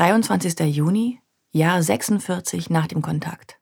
23. 0.00 0.60
Juni, 0.74 1.20
Jahr 1.52 1.82
46 1.82 2.70
nach 2.70 2.86
dem 2.86 3.02
Kontakt. 3.02 3.58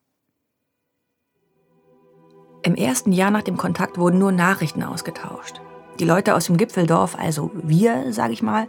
Im 2.63 2.77
ersten 2.77 3.11
Jahr 3.11 3.33
nach 3.33 3.43
dem 3.43 3.57
Kontakt 3.57 3.99
wurden 3.99 4.21
nur 4.21 4.31
Nachrichten 4.31 4.85
ausgetauscht. 4.85 5.61
Die 5.99 6.05
Leute 6.05 6.37
aus 6.37 6.47
dem 6.47 6.57
Gipfeldorf, 6.57 7.19
also 7.19 7.51
wir, 7.55 8.13
sage 8.13 8.35
ich 8.35 8.41
mal, 8.41 8.69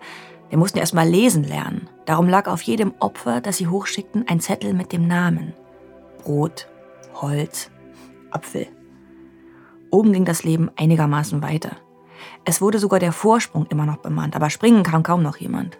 wir 0.50 0.58
mussten 0.58 0.80
erst 0.80 0.96
mal 0.96 1.08
lesen 1.08 1.44
lernen. 1.44 1.88
Darum 2.08 2.28
lag 2.28 2.48
auf 2.48 2.64
jedem 2.64 2.96
Opfer, 2.98 3.40
das 3.40 3.58
sie 3.58 3.68
hochschickten, 3.68 4.28
ein 4.28 4.40
Zettel 4.40 4.74
mit 4.74 4.92
dem 4.92 5.08
Namen. 5.08 5.54
Brot, 6.24 6.68
Holz, 7.22 7.70
Apfel. 8.32 8.66
Oben 9.92 10.12
ging 10.12 10.26
das 10.26 10.44
Leben 10.44 10.72
einigermaßen 10.76 11.44
weiter. 11.44 11.78
Es 12.46 12.62
wurde 12.62 12.80
sogar 12.80 13.00
der 13.00 13.12
Vorsprung 13.12 13.68
immer 13.68 13.86
noch 13.86 13.98
bemannt, 13.98 14.36
aber 14.36 14.50
springen 14.50 14.82
kam 14.82 15.04
kaum 15.04 15.22
noch 15.22 15.38
jemand. 15.38 15.78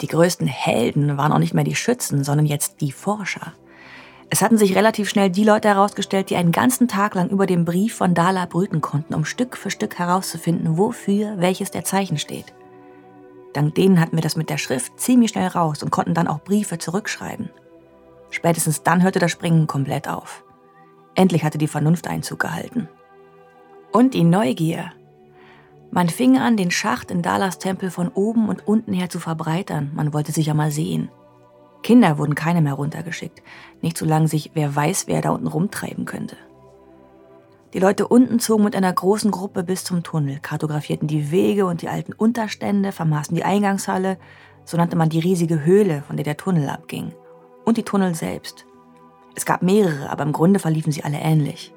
Die 0.00 0.08
größten 0.08 0.46
Helden 0.46 1.16
waren 1.16 1.32
auch 1.32 1.38
nicht 1.38 1.54
mehr 1.54 1.64
die 1.64 1.74
Schützen, 1.74 2.24
sondern 2.24 2.46
jetzt 2.46 2.80
die 2.80 2.92
Forscher. 2.92 3.52
Es 4.28 4.42
hatten 4.42 4.58
sich 4.58 4.74
relativ 4.74 5.08
schnell 5.08 5.30
die 5.30 5.44
Leute 5.44 5.68
herausgestellt, 5.68 6.30
die 6.30 6.36
einen 6.36 6.52
ganzen 6.52 6.88
Tag 6.88 7.14
lang 7.14 7.28
über 7.28 7.46
den 7.46 7.64
Brief 7.64 7.94
von 7.94 8.12
Dala 8.12 8.46
brüten 8.46 8.80
konnten, 8.80 9.14
um 9.14 9.24
Stück 9.24 9.56
für 9.56 9.70
Stück 9.70 9.98
herauszufinden, 9.98 10.76
wofür 10.76 11.38
welches 11.38 11.70
der 11.70 11.84
Zeichen 11.84 12.18
steht. 12.18 12.52
Dank 13.52 13.74
denen 13.74 14.00
hatten 14.00 14.16
wir 14.16 14.22
das 14.22 14.36
mit 14.36 14.50
der 14.50 14.58
Schrift 14.58 14.98
ziemlich 14.98 15.30
schnell 15.30 15.46
raus 15.46 15.82
und 15.82 15.90
konnten 15.90 16.12
dann 16.12 16.28
auch 16.28 16.40
Briefe 16.40 16.76
zurückschreiben. 16.76 17.50
Spätestens 18.30 18.82
dann 18.82 19.02
hörte 19.02 19.20
das 19.20 19.30
Springen 19.30 19.66
komplett 19.66 20.08
auf. 20.08 20.44
Endlich 21.14 21.44
hatte 21.44 21.56
die 21.56 21.68
Vernunft 21.68 22.08
Einzug 22.08 22.40
gehalten. 22.40 22.88
Und 23.92 24.12
die 24.12 24.24
Neugier. 24.24 24.92
Man 25.96 26.10
fing 26.10 26.36
an, 26.36 26.58
den 26.58 26.70
Schacht 26.70 27.10
in 27.10 27.22
Dalas 27.22 27.58
Tempel 27.58 27.90
von 27.90 28.08
oben 28.08 28.50
und 28.50 28.68
unten 28.68 28.92
her 28.92 29.08
zu 29.08 29.18
verbreitern. 29.18 29.92
Man 29.94 30.12
wollte 30.12 30.30
sich 30.30 30.44
ja 30.44 30.52
mal 30.52 30.70
sehen. 30.70 31.08
Kinder 31.82 32.18
wurden 32.18 32.34
keine 32.34 32.60
mehr 32.60 32.74
runtergeschickt. 32.74 33.42
Nicht 33.80 33.96
solange 33.96 34.28
sich 34.28 34.50
wer 34.52 34.76
weiß, 34.76 35.06
wer 35.06 35.22
da 35.22 35.30
unten 35.30 35.46
rumtreiben 35.46 36.04
könnte. 36.04 36.36
Die 37.72 37.78
Leute 37.78 38.08
unten 38.08 38.40
zogen 38.40 38.64
mit 38.64 38.76
einer 38.76 38.92
großen 38.92 39.30
Gruppe 39.30 39.62
bis 39.62 39.84
zum 39.84 40.02
Tunnel, 40.02 40.38
kartografierten 40.38 41.08
die 41.08 41.30
Wege 41.30 41.64
und 41.64 41.80
die 41.80 41.88
alten 41.88 42.12
Unterstände, 42.12 42.92
vermaßen 42.92 43.34
die 43.34 43.44
Eingangshalle, 43.44 44.18
so 44.66 44.76
nannte 44.76 44.96
man 44.96 45.08
die 45.08 45.20
riesige 45.20 45.64
Höhle, 45.64 46.02
von 46.06 46.18
der 46.18 46.24
der 46.24 46.36
Tunnel 46.36 46.68
abging. 46.68 47.14
Und 47.64 47.78
die 47.78 47.84
Tunnel 47.84 48.14
selbst. 48.14 48.66
Es 49.34 49.46
gab 49.46 49.62
mehrere, 49.62 50.10
aber 50.10 50.24
im 50.24 50.32
Grunde 50.32 50.60
verliefen 50.60 50.92
sie 50.92 51.04
alle 51.04 51.20
ähnlich. 51.20 51.72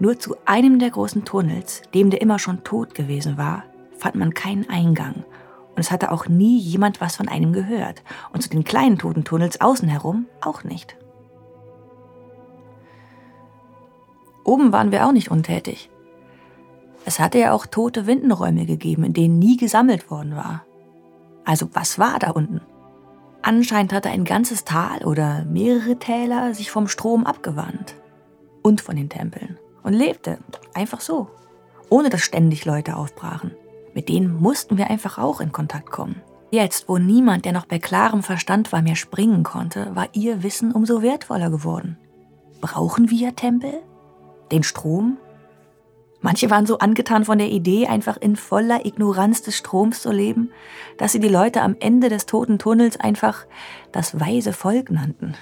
Nur 0.00 0.18
zu 0.18 0.36
einem 0.44 0.78
der 0.78 0.90
großen 0.90 1.24
Tunnels, 1.24 1.82
dem 1.92 2.10
der 2.10 2.20
immer 2.20 2.38
schon 2.38 2.62
tot 2.62 2.94
gewesen 2.94 3.36
war, 3.36 3.64
fand 3.98 4.14
man 4.14 4.32
keinen 4.32 4.68
Eingang. 4.70 5.24
Und 5.70 5.80
es 5.80 5.90
hatte 5.90 6.12
auch 6.12 6.28
nie 6.28 6.58
jemand 6.58 7.00
was 7.00 7.16
von 7.16 7.28
einem 7.28 7.52
gehört. 7.52 8.02
Und 8.32 8.42
zu 8.42 8.48
den 8.48 8.64
kleinen 8.64 8.98
toten 8.98 9.24
Tunnels 9.24 9.60
außen 9.60 9.88
herum 9.88 10.26
auch 10.40 10.62
nicht. 10.62 10.96
Oben 14.44 14.72
waren 14.72 14.92
wir 14.92 15.06
auch 15.06 15.12
nicht 15.12 15.30
untätig. 15.30 15.90
Es 17.04 17.18
hatte 17.18 17.38
ja 17.38 17.52
auch 17.52 17.66
tote 17.66 18.06
Windenräume 18.06 18.66
gegeben, 18.66 19.02
in 19.04 19.14
denen 19.14 19.38
nie 19.38 19.56
gesammelt 19.56 20.10
worden 20.10 20.36
war. 20.36 20.64
Also 21.44 21.68
was 21.72 21.98
war 21.98 22.18
da 22.18 22.30
unten? 22.30 22.60
Anscheinend 23.42 23.92
hatte 23.92 24.10
ein 24.10 24.24
ganzes 24.24 24.64
Tal 24.64 25.04
oder 25.04 25.44
mehrere 25.44 25.98
Täler 25.98 26.54
sich 26.54 26.70
vom 26.70 26.86
Strom 26.86 27.24
abgewandt. 27.24 27.94
Und 28.62 28.80
von 28.80 28.96
den 28.96 29.08
Tempeln 29.08 29.58
und 29.82 29.92
lebte. 29.92 30.38
Einfach 30.74 31.00
so. 31.00 31.28
Ohne 31.90 32.10
dass 32.10 32.20
ständig 32.20 32.64
Leute 32.64 32.96
aufbrachen. 32.96 33.54
Mit 33.94 34.08
denen 34.08 34.40
mussten 34.40 34.78
wir 34.78 34.90
einfach 34.90 35.18
auch 35.18 35.40
in 35.40 35.52
Kontakt 35.52 35.90
kommen. 35.90 36.22
Jetzt, 36.50 36.88
wo 36.88 36.98
niemand, 36.98 37.44
der 37.44 37.52
noch 37.52 37.66
bei 37.66 37.78
klarem 37.78 38.22
Verstand 38.22 38.72
war, 38.72 38.80
mehr 38.80 38.96
springen 38.96 39.42
konnte, 39.42 39.94
war 39.94 40.08
ihr 40.12 40.42
Wissen 40.42 40.72
umso 40.72 41.02
wertvoller 41.02 41.50
geworden. 41.50 41.98
Brauchen 42.60 43.10
wir 43.10 43.36
Tempel? 43.36 43.82
Den 44.50 44.62
Strom? 44.62 45.18
Manche 46.20 46.50
waren 46.50 46.66
so 46.66 46.78
angetan 46.78 47.24
von 47.24 47.38
der 47.38 47.50
Idee, 47.50 47.86
einfach 47.86 48.16
in 48.16 48.34
voller 48.34 48.84
Ignoranz 48.84 49.42
des 49.42 49.56
Stroms 49.56 50.02
zu 50.02 50.10
leben, 50.10 50.50
dass 50.96 51.12
sie 51.12 51.20
die 51.20 51.28
Leute 51.28 51.62
am 51.62 51.76
Ende 51.78 52.08
des 52.08 52.26
toten 52.26 52.58
Tunnels 52.58 52.98
einfach 52.98 53.46
das 53.92 54.18
weise 54.18 54.52
Volk 54.52 54.90
nannten. 54.90 55.34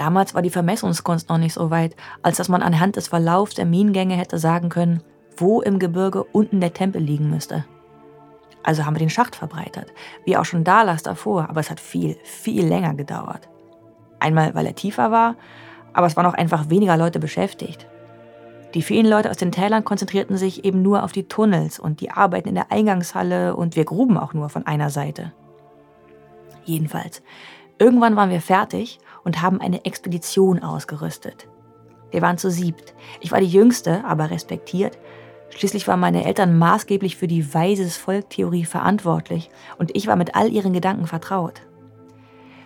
Damals 0.00 0.34
war 0.34 0.40
die 0.40 0.48
Vermessungskunst 0.48 1.28
noch 1.28 1.36
nicht 1.36 1.52
so 1.52 1.70
weit, 1.70 1.94
als 2.22 2.38
dass 2.38 2.48
man 2.48 2.62
anhand 2.62 2.96
des 2.96 3.08
Verlaufs 3.08 3.54
der 3.54 3.66
Minengänge 3.66 4.14
hätte 4.14 4.38
sagen 4.38 4.70
können, 4.70 5.02
wo 5.36 5.60
im 5.60 5.78
Gebirge 5.78 6.24
unten 6.24 6.58
der 6.58 6.72
Tempel 6.72 7.02
liegen 7.02 7.28
müsste. 7.28 7.66
Also 8.62 8.86
haben 8.86 8.94
wir 8.94 9.00
den 9.00 9.10
Schacht 9.10 9.36
verbreitert, 9.36 9.92
wie 10.24 10.38
auch 10.38 10.46
schon 10.46 10.64
Dalas 10.64 11.02
davor, 11.02 11.50
aber 11.50 11.60
es 11.60 11.70
hat 11.70 11.80
viel, 11.80 12.16
viel 12.24 12.66
länger 12.66 12.94
gedauert. 12.94 13.50
Einmal, 14.20 14.54
weil 14.54 14.64
er 14.64 14.74
tiefer 14.74 15.10
war, 15.10 15.36
aber 15.92 16.06
es 16.06 16.16
waren 16.16 16.24
auch 16.24 16.32
einfach 16.32 16.70
weniger 16.70 16.96
Leute 16.96 17.18
beschäftigt. 17.18 17.86
Die 18.72 18.80
vielen 18.80 19.04
Leute 19.06 19.28
aus 19.28 19.36
den 19.36 19.52
Tälern 19.52 19.84
konzentrierten 19.84 20.38
sich 20.38 20.64
eben 20.64 20.80
nur 20.80 21.04
auf 21.04 21.12
die 21.12 21.28
Tunnels 21.28 21.78
und 21.78 22.00
die 22.00 22.10
Arbeiten 22.10 22.48
in 22.48 22.54
der 22.54 22.72
Eingangshalle 22.72 23.54
und 23.54 23.76
wir 23.76 23.84
gruben 23.84 24.16
auch 24.16 24.32
nur 24.32 24.48
von 24.48 24.64
einer 24.66 24.88
Seite. 24.88 25.34
Jedenfalls, 26.64 27.22
irgendwann 27.78 28.16
waren 28.16 28.30
wir 28.30 28.40
fertig 28.40 28.98
und 29.30 29.42
haben 29.42 29.60
eine 29.60 29.84
Expedition 29.84 30.60
ausgerüstet. 30.60 31.46
Wir 32.10 32.20
waren 32.20 32.36
zu 32.36 32.50
siebt. 32.50 32.94
Ich 33.20 33.30
war 33.30 33.38
die 33.38 33.46
Jüngste, 33.46 34.04
aber 34.04 34.28
respektiert. 34.28 34.98
Schließlich 35.50 35.86
waren 35.86 36.00
meine 36.00 36.24
Eltern 36.24 36.58
maßgeblich 36.58 37.16
für 37.16 37.28
die 37.28 37.54
weises 37.54 37.96
Volk-Theorie 37.96 38.64
verantwortlich 38.64 39.48
und 39.78 39.94
ich 39.96 40.08
war 40.08 40.16
mit 40.16 40.34
all 40.34 40.50
ihren 40.50 40.72
Gedanken 40.72 41.06
vertraut. 41.06 41.62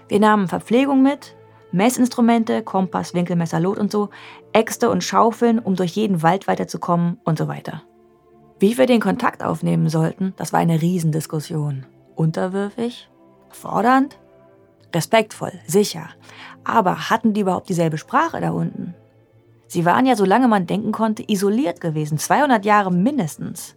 Wir 0.09 0.21
nahmen 0.21 0.49
Verpflegung 0.49 1.03
mit, 1.03 1.37
Messinstrumente, 1.71 2.63
Kompass, 2.63 3.13
Winkelmesser, 3.13 3.61
Lot 3.61 3.77
und 3.77 3.93
so, 3.93 4.09
Äxte 4.55 4.89
und 4.89 5.05
Schaufeln, 5.05 5.59
um 5.59 5.77
durch 5.77 5.91
jeden 5.93 6.23
Wald 6.23 6.49
weiterzukommen 6.49 7.19
und 7.25 7.37
so 7.37 7.47
weiter. 7.47 7.83
Wie 8.59 8.79
wir 8.79 8.87
den 8.87 9.03
Kontakt 9.03 9.45
aufnehmen 9.45 9.91
sollten, 9.91 10.33
das 10.39 10.55
war 10.55 10.61
eine 10.61 10.81
Riesendiskussion. 10.81 11.85
Unterwürfig? 12.15 13.11
Fordernd? 13.51 14.19
Respektvoll, 14.95 15.53
sicher. 15.67 16.09
Aber 16.65 17.11
hatten 17.11 17.35
die 17.35 17.43
überhaupt 17.43 17.69
dieselbe 17.69 17.99
Sprache 17.99 18.41
da 18.41 18.51
unten? 18.51 18.95
Sie 19.67 19.85
waren 19.85 20.07
ja, 20.07 20.17
solange 20.17 20.49
man 20.49 20.67
denken 20.67 20.93
konnte, 20.93 21.25
isoliert 21.27 21.81
gewesen, 21.81 22.19
200 22.19 22.65
Jahre 22.65 22.93
mindestens. 22.93 23.77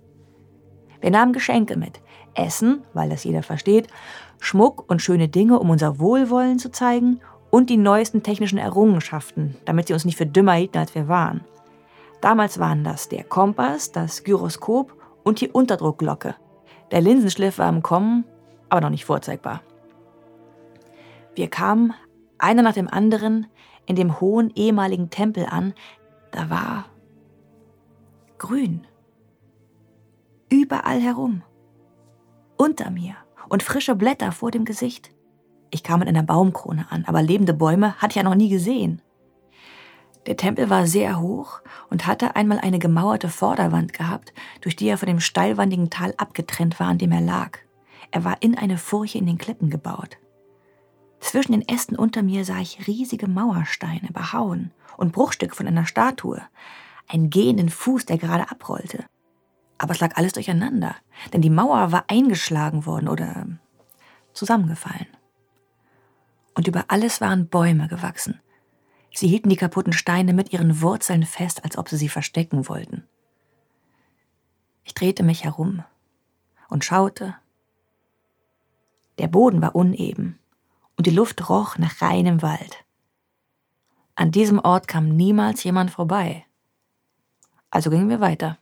Wir 1.01 1.11
nahmen 1.11 1.33
Geschenke 1.33 1.77
mit, 1.77 2.01
Essen, 2.33 2.83
weil 2.93 3.09
das 3.09 3.23
jeder 3.23 3.43
versteht, 3.43 3.87
Schmuck 4.39 4.89
und 4.89 5.01
schöne 5.01 5.27
Dinge, 5.27 5.59
um 5.59 5.69
unser 5.69 5.99
Wohlwollen 5.99 6.59
zu 6.59 6.71
zeigen 6.71 7.19
und 7.49 7.69
die 7.69 7.77
neuesten 7.77 8.23
technischen 8.23 8.57
Errungenschaften, 8.57 9.55
damit 9.65 9.87
sie 9.87 9.93
uns 9.93 10.05
nicht 10.05 10.17
für 10.17 10.25
dümmer 10.25 10.53
hielten, 10.53 10.77
als 10.77 10.93
wir 10.95 11.07
waren. 11.07 11.41
Damals 12.21 12.59
waren 12.59 12.83
das 12.83 13.09
der 13.09 13.23
Kompass, 13.23 13.91
das 13.91 14.23
Gyroskop 14.23 14.93
und 15.23 15.41
die 15.41 15.49
Unterdruckglocke. 15.49 16.35
Der 16.91 17.01
Linsenschliff 17.01 17.57
war 17.57 17.69
im 17.69 17.83
Kommen, 17.83 18.25
aber 18.69 18.81
noch 18.81 18.89
nicht 18.89 19.05
vorzeigbar. 19.05 19.61
Wir 21.35 21.49
kamen, 21.49 21.93
einer 22.39 22.61
nach 22.61 22.73
dem 22.73 22.87
anderen, 22.87 23.47
in 23.85 23.95
dem 23.95 24.19
hohen 24.19 24.51
ehemaligen 24.55 25.09
Tempel 25.09 25.45
an. 25.45 25.73
Da 26.31 26.49
war 26.49 26.85
grün. 28.37 28.85
Überall 30.49 31.01
herum. 31.01 31.43
Unter 32.57 32.89
mir 32.89 33.15
und 33.49 33.63
frische 33.63 33.95
Blätter 33.95 34.31
vor 34.31 34.51
dem 34.51 34.65
Gesicht. 34.65 35.11
Ich 35.69 35.83
kam 35.83 36.01
in 36.01 36.07
einer 36.07 36.23
Baumkrone 36.23 36.87
an, 36.89 37.05
aber 37.05 37.21
lebende 37.21 37.53
Bäume 37.53 37.95
hatte 37.95 38.11
ich 38.11 38.15
ja 38.15 38.23
noch 38.23 38.35
nie 38.35 38.49
gesehen. 38.49 39.01
Der 40.25 40.35
Tempel 40.35 40.69
war 40.69 40.87
sehr 40.87 41.21
hoch 41.21 41.61
und 41.89 42.05
hatte 42.05 42.35
einmal 42.35 42.59
eine 42.59 42.79
gemauerte 42.79 43.29
Vorderwand 43.29 43.93
gehabt, 43.93 44.33
durch 44.61 44.75
die 44.75 44.87
er 44.87 44.97
von 44.97 45.07
dem 45.07 45.21
steilwandigen 45.21 45.89
Tal 45.89 46.13
abgetrennt 46.17 46.79
war, 46.79 46.87
an 46.87 46.97
dem 46.97 47.13
er 47.13 47.21
lag. 47.21 47.59
Er 48.11 48.25
war 48.25 48.37
in 48.41 48.57
eine 48.57 48.77
Furche 48.77 49.17
in 49.17 49.25
den 49.25 49.37
Klippen 49.37 49.69
gebaut. 49.69 50.17
Zwischen 51.19 51.51
den 51.51 51.67
Ästen 51.67 51.95
unter 51.95 52.23
mir 52.23 52.45
sah 52.45 52.59
ich 52.59 52.87
riesige 52.87 53.27
Mauersteine 53.27 54.09
behauen 54.11 54.71
und 54.97 55.11
Bruchstücke 55.11 55.55
von 55.55 55.67
einer 55.67 55.85
Statue, 55.85 56.41
einen 57.07 57.29
gehenden 57.29 57.69
Fuß, 57.69 58.05
der 58.05 58.17
gerade 58.17 58.49
abrollte. 58.51 59.05
Aber 59.77 59.93
es 59.93 59.99
lag 59.99 60.15
alles 60.17 60.33
durcheinander, 60.33 60.95
denn 61.33 61.41
die 61.41 61.49
Mauer 61.49 61.91
war 61.91 62.05
eingeschlagen 62.07 62.85
worden 62.85 63.07
oder 63.07 63.47
zusammengefallen. 64.33 65.07
Und 66.55 66.67
über 66.67 66.85
alles 66.87 67.21
waren 67.21 67.47
Bäume 67.47 67.87
gewachsen. 67.87 68.39
Sie 69.13 69.27
hielten 69.27 69.49
die 69.49 69.55
kaputten 69.55 69.93
Steine 69.93 70.33
mit 70.33 70.53
ihren 70.53 70.81
Wurzeln 70.81 71.23
fest, 71.23 71.63
als 71.63 71.77
ob 71.77 71.89
sie 71.89 71.97
sie 71.97 72.09
verstecken 72.09 72.67
wollten. 72.67 73.03
Ich 74.83 74.93
drehte 74.93 75.23
mich 75.23 75.43
herum 75.43 75.83
und 76.69 76.85
schaute. 76.85 77.35
Der 79.19 79.27
Boden 79.27 79.61
war 79.61 79.75
uneben 79.75 80.39
und 80.97 81.07
die 81.07 81.11
Luft 81.11 81.49
roch 81.49 81.77
nach 81.77 82.01
reinem 82.01 82.41
Wald. 82.41 82.83
An 84.15 84.31
diesem 84.31 84.59
Ort 84.59 84.87
kam 84.87 85.15
niemals 85.15 85.63
jemand 85.63 85.91
vorbei. 85.91 86.45
Also 87.69 87.89
gingen 87.89 88.09
wir 88.09 88.19
weiter. 88.19 88.57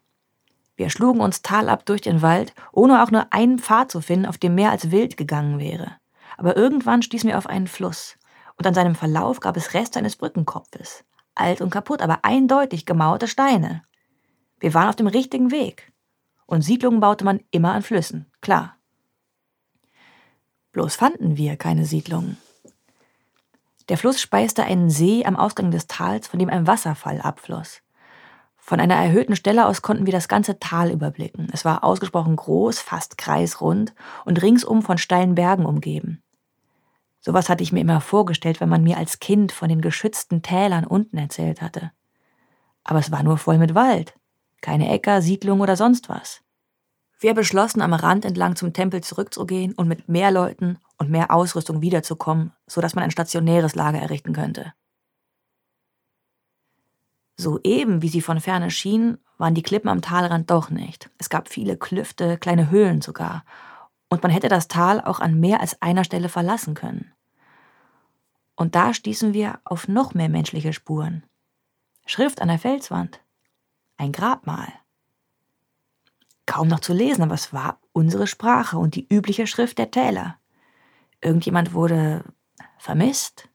Wir 0.75 0.89
schlugen 0.89 1.21
uns 1.21 1.41
talab 1.41 1.85
durch 1.85 2.01
den 2.01 2.21
Wald, 2.21 2.53
ohne 2.73 3.01
auch 3.01 3.09
nur 3.09 3.31
einen 3.31 3.59
Pfad 3.59 3.91
zu 3.91 4.01
finden, 4.01 4.25
auf 4.25 4.37
dem 4.37 4.55
mehr 4.55 4.71
als 4.71 4.91
wild 4.91 5.15
gegangen 5.15 5.59
wäre. 5.59 5.95
Aber 6.37 6.57
irgendwann 6.57 7.01
stießen 7.01 7.29
wir 7.29 7.37
auf 7.37 7.47
einen 7.47 7.67
Fluss, 7.67 8.17
und 8.57 8.67
an 8.67 8.73
seinem 8.73 8.95
Verlauf 8.95 9.39
gab 9.39 9.55
es 9.55 9.73
Reste 9.73 9.99
eines 9.99 10.17
Brückenkopfes. 10.17 11.05
Alt 11.33 11.61
und 11.61 11.69
kaputt, 11.69 12.01
aber 12.01 12.19
eindeutig 12.23 12.85
gemauerte 12.85 13.27
Steine. 13.27 13.81
Wir 14.59 14.73
waren 14.73 14.89
auf 14.89 14.95
dem 14.95 15.07
richtigen 15.07 15.51
Weg. 15.51 15.93
Und 16.45 16.61
Siedlungen 16.61 16.99
baute 16.99 17.25
man 17.25 17.39
immer 17.51 17.73
an 17.73 17.81
Flüssen, 17.81 18.31
klar. 18.41 18.77
Bloß 20.75 20.97
fanden 20.97 21.37
wir 21.37 21.55
keine 21.55 21.85
Siedlungen. 21.85 22.35
Der 23.87 23.97
Fluss 23.97 24.19
speiste 24.19 24.65
einen 24.65 24.89
See 24.89 25.23
am 25.23 25.37
Ausgang 25.37 25.71
des 25.71 25.87
Tals, 25.87 26.27
von 26.27 26.37
dem 26.37 26.49
ein 26.49 26.67
Wasserfall 26.67 27.21
abfloss. 27.21 27.81
Von 28.57 28.81
einer 28.81 28.95
erhöhten 28.95 29.37
Stelle 29.37 29.67
aus 29.67 29.81
konnten 29.81 30.05
wir 30.05 30.11
das 30.11 30.27
ganze 30.27 30.59
Tal 30.59 30.91
überblicken. 30.91 31.47
Es 31.53 31.63
war 31.63 31.85
ausgesprochen 31.85 32.35
groß, 32.35 32.79
fast 32.79 33.17
kreisrund 33.17 33.93
und 34.25 34.41
ringsum 34.41 34.81
von 34.81 34.97
steilen 34.97 35.33
Bergen 35.33 35.65
umgeben. 35.65 36.21
Sowas 37.21 37.47
hatte 37.47 37.63
ich 37.63 37.71
mir 37.71 37.79
immer 37.79 38.01
vorgestellt, 38.01 38.59
wenn 38.59 38.67
man 38.67 38.83
mir 38.83 38.97
als 38.97 39.19
Kind 39.19 39.53
von 39.53 39.69
den 39.69 39.79
geschützten 39.79 40.41
Tälern 40.41 40.83
unten 40.83 41.17
erzählt 41.17 41.61
hatte. 41.61 41.93
Aber 42.83 42.99
es 42.99 43.11
war 43.13 43.23
nur 43.23 43.37
voll 43.37 43.59
mit 43.59 43.75
Wald. 43.75 44.13
Keine 44.59 44.89
Äcker, 44.89 45.21
Siedlung 45.21 45.61
oder 45.61 45.77
sonst 45.77 46.09
was. 46.09 46.41
Wir 47.19 47.33
beschlossen, 47.33 47.81
am 47.81 47.93
Rand 47.93 48.25
entlang 48.25 48.55
zum 48.55 48.73
Tempel 48.73 49.01
zurückzugehen 49.01 49.73
und 49.73 49.87
mit 49.87 50.09
mehr 50.09 50.31
Leuten 50.31 50.77
und 50.97 51.09
mehr 51.09 51.31
Ausrüstung 51.31 51.81
wiederzukommen, 51.81 52.51
sodass 52.67 52.95
man 52.95 53.03
ein 53.03 53.11
stationäres 53.11 53.75
Lager 53.75 53.99
errichten 53.99 54.33
könnte. 54.33 54.73
So 57.37 57.59
eben, 57.63 58.01
wie 58.01 58.09
sie 58.09 58.21
von 58.21 58.39
ferne 58.39 58.71
schienen, 58.71 59.17
waren 59.37 59.55
die 59.55 59.63
Klippen 59.63 59.89
am 59.89 60.01
Talrand 60.01 60.49
doch 60.49 60.69
nicht. 60.69 61.09
Es 61.17 61.29
gab 61.29 61.49
viele 61.49 61.77
Klüfte, 61.77 62.37
kleine 62.37 62.69
Höhlen 62.69 63.01
sogar. 63.01 63.43
Und 64.07 64.23
man 64.23 64.31
hätte 64.31 64.47
das 64.47 64.67
Tal 64.67 65.01
auch 65.01 65.19
an 65.19 65.39
mehr 65.39 65.59
als 65.59 65.81
einer 65.81 66.03
Stelle 66.05 66.29
verlassen 66.29 66.75
können. 66.75 67.11
Und 68.55 68.75
da 68.75 68.93
stießen 68.93 69.33
wir 69.33 69.59
auf 69.65 69.87
noch 69.89 70.13
mehr 70.13 70.29
menschliche 70.29 70.71
Spuren. 70.71 71.23
Schrift 72.05 72.41
an 72.41 72.47
der 72.47 72.59
Felswand. 72.59 73.19
Ein 73.97 74.11
Grabmal. 74.11 74.71
Kaum 76.45 76.67
noch 76.67 76.79
zu 76.79 76.93
lesen, 76.93 77.23
aber 77.23 77.33
es 77.33 77.53
war 77.53 77.79
unsere 77.91 78.27
Sprache 78.27 78.77
und 78.77 78.95
die 78.95 79.07
übliche 79.11 79.47
Schrift 79.47 79.77
der 79.77 79.91
Täler. 79.91 80.37
Irgendjemand 81.21 81.73
wurde 81.73 82.23
vermisst 82.77 83.49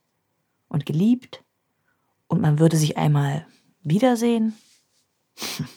und 0.67 0.85
geliebt 0.85 1.43
und 2.27 2.41
man 2.41 2.59
würde 2.59 2.77
sich 2.77 2.97
einmal 2.97 3.45
Wiedersehen? 3.83 4.57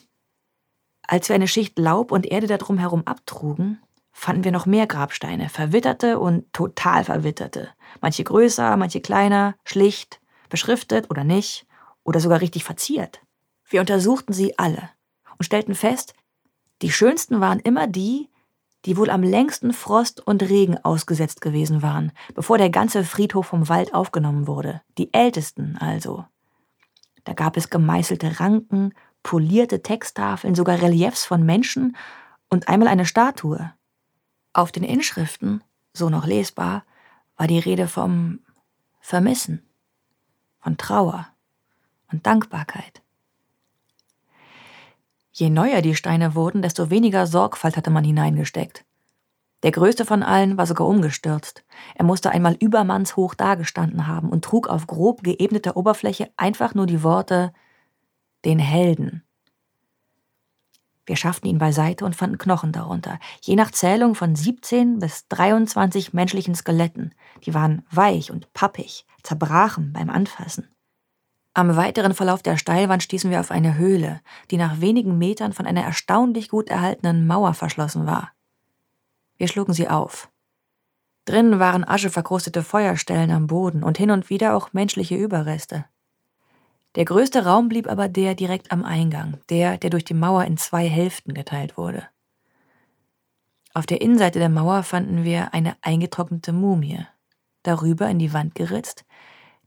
Als 1.06 1.28
wir 1.28 1.36
eine 1.36 1.48
Schicht 1.48 1.78
Laub 1.78 2.12
und 2.12 2.26
Erde 2.26 2.46
darum 2.46 2.78
herum 2.78 3.02
abtrugen, 3.06 3.80
fanden 4.12 4.44
wir 4.44 4.52
noch 4.52 4.66
mehr 4.66 4.86
Grabsteine, 4.86 5.48
verwitterte 5.48 6.18
und 6.18 6.50
total 6.52 7.04
verwitterte. 7.04 7.68
Manche 8.00 8.24
größer, 8.24 8.76
manche 8.76 9.00
kleiner, 9.00 9.54
schlicht, 9.64 10.20
beschriftet 10.48 11.10
oder 11.10 11.24
nicht, 11.24 11.66
oder 12.04 12.20
sogar 12.20 12.40
richtig 12.40 12.64
verziert. 12.64 13.20
Wir 13.68 13.80
untersuchten 13.80 14.32
sie 14.32 14.58
alle 14.58 14.90
und 15.38 15.44
stellten 15.44 15.74
fest, 15.74 16.14
die 16.84 16.92
schönsten 16.92 17.40
waren 17.40 17.60
immer 17.60 17.86
die, 17.86 18.28
die 18.84 18.98
wohl 18.98 19.08
am 19.08 19.22
längsten 19.22 19.72
Frost 19.72 20.20
und 20.20 20.42
Regen 20.42 20.76
ausgesetzt 20.84 21.40
gewesen 21.40 21.80
waren, 21.80 22.12
bevor 22.34 22.58
der 22.58 22.68
ganze 22.68 23.04
Friedhof 23.04 23.46
vom 23.46 23.70
Wald 23.70 23.94
aufgenommen 23.94 24.46
wurde. 24.46 24.82
Die 24.98 25.10
ältesten 25.14 25.78
also. 25.78 26.26
Da 27.24 27.32
gab 27.32 27.56
es 27.56 27.70
gemeißelte 27.70 28.38
Ranken, 28.38 28.92
polierte 29.22 29.80
Texttafeln, 29.80 30.54
sogar 30.54 30.82
Reliefs 30.82 31.24
von 31.24 31.42
Menschen 31.42 31.96
und 32.50 32.68
einmal 32.68 32.88
eine 32.88 33.06
Statue. 33.06 33.72
Auf 34.52 34.70
den 34.70 34.84
Inschriften, 34.84 35.64
so 35.94 36.10
noch 36.10 36.26
lesbar, 36.26 36.84
war 37.38 37.46
die 37.46 37.60
Rede 37.60 37.88
vom 37.88 38.40
Vermissen, 39.00 39.66
von 40.60 40.76
Trauer 40.76 41.28
und 42.12 42.26
Dankbarkeit. 42.26 43.00
Je 45.36 45.50
neuer 45.50 45.82
die 45.82 45.96
Steine 45.96 46.36
wurden, 46.36 46.62
desto 46.62 46.90
weniger 46.90 47.26
Sorgfalt 47.26 47.76
hatte 47.76 47.90
man 47.90 48.04
hineingesteckt. 48.04 48.84
Der 49.64 49.72
größte 49.72 50.04
von 50.04 50.22
allen 50.22 50.56
war 50.56 50.66
sogar 50.66 50.86
umgestürzt. 50.86 51.64
Er 51.96 52.04
musste 52.04 52.30
einmal 52.30 52.54
übermannshoch 52.60 53.34
dagestanden 53.34 54.06
haben 54.06 54.28
und 54.28 54.44
trug 54.44 54.68
auf 54.68 54.86
grob 54.86 55.24
geebneter 55.24 55.76
Oberfläche 55.76 56.30
einfach 56.36 56.74
nur 56.74 56.86
die 56.86 57.02
Worte 57.02 57.52
den 58.44 58.60
Helden. 58.60 59.24
Wir 61.04 61.16
schafften 61.16 61.48
ihn 61.48 61.58
beiseite 61.58 62.04
und 62.04 62.14
fanden 62.14 62.38
Knochen 62.38 62.70
darunter, 62.70 63.18
je 63.40 63.56
nach 63.56 63.72
Zählung 63.72 64.14
von 64.14 64.36
17 64.36 65.00
bis 65.00 65.26
23 65.28 66.12
menschlichen 66.12 66.54
Skeletten. 66.54 67.12
Die 67.44 67.54
waren 67.54 67.84
weich 67.90 68.30
und 68.30 68.52
pappig, 68.52 69.04
zerbrachen 69.24 69.92
beim 69.92 70.10
Anfassen. 70.10 70.73
Am 71.56 71.76
weiteren 71.76 72.14
Verlauf 72.14 72.42
der 72.42 72.56
Steilwand 72.56 73.04
stießen 73.04 73.30
wir 73.30 73.38
auf 73.38 73.52
eine 73.52 73.76
Höhle, 73.76 74.20
die 74.50 74.56
nach 74.56 74.80
wenigen 74.80 75.18
Metern 75.18 75.52
von 75.52 75.66
einer 75.66 75.82
erstaunlich 75.82 76.48
gut 76.48 76.68
erhaltenen 76.68 77.28
Mauer 77.28 77.54
verschlossen 77.54 78.06
war. 78.06 78.32
Wir 79.36 79.46
schlugen 79.46 79.72
sie 79.72 79.88
auf. 79.88 80.28
Drinnen 81.26 81.60
waren 81.60 81.88
ascheverkrustete 81.88 82.64
Feuerstellen 82.64 83.30
am 83.30 83.46
Boden 83.46 83.84
und 83.84 83.96
hin 83.98 84.10
und 84.10 84.30
wieder 84.30 84.56
auch 84.56 84.72
menschliche 84.72 85.14
Überreste. 85.14 85.84
Der 86.96 87.04
größte 87.04 87.44
Raum 87.44 87.68
blieb 87.68 87.88
aber 87.88 88.08
der 88.08 88.34
direkt 88.34 88.72
am 88.72 88.84
Eingang, 88.84 89.38
der, 89.48 89.78
der 89.78 89.90
durch 89.90 90.04
die 90.04 90.14
Mauer 90.14 90.44
in 90.44 90.56
zwei 90.56 90.88
Hälften 90.88 91.34
geteilt 91.34 91.76
wurde. 91.76 92.08
Auf 93.74 93.86
der 93.86 94.00
Innenseite 94.00 94.40
der 94.40 94.48
Mauer 94.48 94.82
fanden 94.82 95.24
wir 95.24 95.54
eine 95.54 95.76
eingetrocknete 95.82 96.52
Mumie, 96.52 97.06
darüber 97.62 98.08
in 98.08 98.18
die 98.18 98.32
Wand 98.32 98.54
geritzt, 98.54 99.04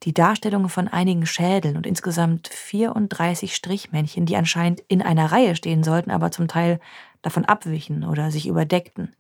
die 0.04 0.14
Darstellungen 0.14 0.70
von 0.70 0.88
einigen 0.88 1.26
Schädeln 1.26 1.78
und 1.78 1.88
insgesamt 1.88 2.48
34 2.50 3.56
Strichmännchen, 3.56 4.26
die 4.26 4.38
anscheinend 4.38 4.82
in 4.88 5.02
einer 5.02 5.32
Reihe 5.32 5.56
stehen 5.56 5.84
sollten, 5.84 6.12
aber 6.12 6.32
zum 6.32 6.48
Teil 6.48 6.80
davon 7.22 7.46
abwichen 7.46 8.04
oder 8.04 8.32
sich 8.32 8.48
überdeckten. 8.48 9.16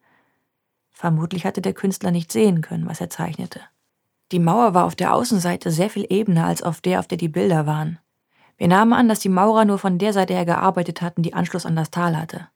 Vermutlich 0.91 1.45
hatte 1.45 1.62
der 1.62 1.74
Künstler 1.74 2.12
nicht 2.12 2.31
sehen 2.31 2.62
können, 2.62 2.88
was 2.88 3.01
er 3.01 3.09
zeichnete. 3.09 3.62
Die 4.31 4.39
Mauer 4.39 4.74
war 4.74 4.85
auf 4.85 4.95
der 4.95 5.13
Außenseite 5.13 5.71
sehr 5.71 5.89
viel 5.89 6.06
ebener 6.09 6.45
als 6.45 6.62
auf 6.62 6.81
der, 6.81 7.00
auf 7.00 7.07
der 7.07 7.18
die 7.18 7.30
Bilder 7.30 7.65
waren. 7.65 8.00
Wir 8.57 8.68
nahmen 8.68 8.94
an, 8.94 9.07
dass 9.07 9.19
die 9.19 9.30
Maurer 9.30 9.65
nur 9.65 9.77
von 9.77 10.00
der 10.00 10.13
Seite 10.13 10.33
her 10.33 10.45
gearbeitet 10.45 11.01
hatten, 11.01 11.21
die 11.21 11.33
Anschluss 11.33 11.65
an 11.65 11.75
das 11.75 11.91
Tal 11.91 12.18
hatte. 12.18 12.50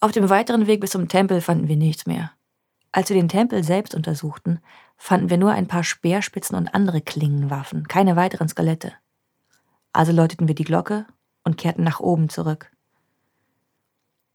Auf 0.00 0.10
dem 0.10 0.28
weiteren 0.28 0.66
Weg 0.66 0.80
bis 0.80 0.90
zum 0.90 1.08
Tempel 1.08 1.40
fanden 1.40 1.68
wir 1.68 1.76
nichts 1.76 2.06
mehr. 2.06 2.32
Als 2.90 3.08
wir 3.08 3.16
den 3.16 3.28
Tempel 3.28 3.62
selbst 3.62 3.94
untersuchten, 3.94 4.60
fanden 5.02 5.30
wir 5.30 5.36
nur 5.36 5.50
ein 5.50 5.66
paar 5.66 5.82
Speerspitzen 5.82 6.56
und 6.56 6.76
andere 6.76 7.00
Klingenwaffen, 7.00 7.88
keine 7.88 8.14
weiteren 8.14 8.48
Skelette. 8.48 8.92
Also 9.92 10.12
läuteten 10.12 10.46
wir 10.46 10.54
die 10.54 10.62
Glocke 10.62 11.06
und 11.42 11.56
kehrten 11.56 11.82
nach 11.82 11.98
oben 11.98 12.28
zurück. 12.28 12.70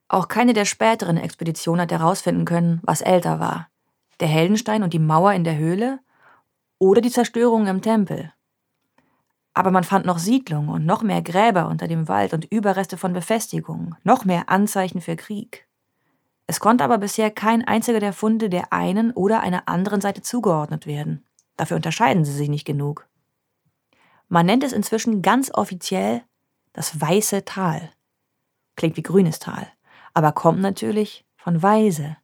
Auch 0.10 0.28
keine 0.28 0.52
der 0.52 0.66
späteren 0.66 1.16
Expeditionen 1.16 1.82
hat 1.82 1.92
herausfinden 1.94 2.44
können, 2.44 2.82
was 2.84 3.00
älter 3.00 3.40
war. 3.40 3.70
Der 4.20 4.28
Heldenstein 4.28 4.84
und 4.84 4.92
die 4.92 5.00
Mauer 5.00 5.32
in 5.32 5.46
der 5.46 5.56
Höhle 5.56 6.00
oder 6.80 7.00
die 7.00 7.12
Zerstörung 7.12 7.68
im 7.68 7.82
Tempel. 7.82 8.34
Aber 9.54 9.72
man 9.72 9.86
fand 9.86 10.06
noch 10.06 10.20
Siedlungen 10.20 10.70
und 10.70 10.86
noch 10.86 11.02
mehr 11.02 11.22
Gräber 11.22 11.70
unter 11.70 11.88
dem 11.88 12.10
Wald 12.10 12.34
und 12.34 12.44
Überreste 12.44 12.98
von 12.98 13.14
Befestigungen, 13.14 13.96
noch 14.04 14.26
mehr 14.26 14.50
Anzeichen 14.50 15.00
für 15.00 15.16
Krieg. 15.16 15.67
Es 16.48 16.60
konnte 16.60 16.84
aber 16.84 16.98
bisher 16.98 17.30
kein 17.30 17.64
einziger 17.66 18.00
der 18.00 18.14
Funde 18.14 18.50
der 18.50 18.74
einen 18.74 19.12
oder 19.12 19.42
einer 19.42 19.68
anderen 19.68 20.02
Seite 20.02 20.22
zugeordnet 20.22 20.88
werden. 20.88 21.26
Dafür 21.58 21.76
unterscheiden 21.76 22.26
sie 22.26 22.34
sich 22.34 22.50
nicht 22.50 22.66
genug. 22.66 23.08
Man 24.30 24.46
nennt 24.46 24.64
es 24.64 24.74
inzwischen 24.74 25.22
ganz 25.22 25.52
offiziell 25.54 26.24
das 26.74 27.00
Weiße 27.00 27.46
Tal. 27.46 27.90
Klingt 28.76 28.98
wie 28.98 29.04
grünes 29.04 29.40
Tal 29.40 29.68
aber 30.18 30.32
kommt 30.32 30.62
natürlich 30.62 31.28
von 31.36 31.62
Weise. 31.62 32.18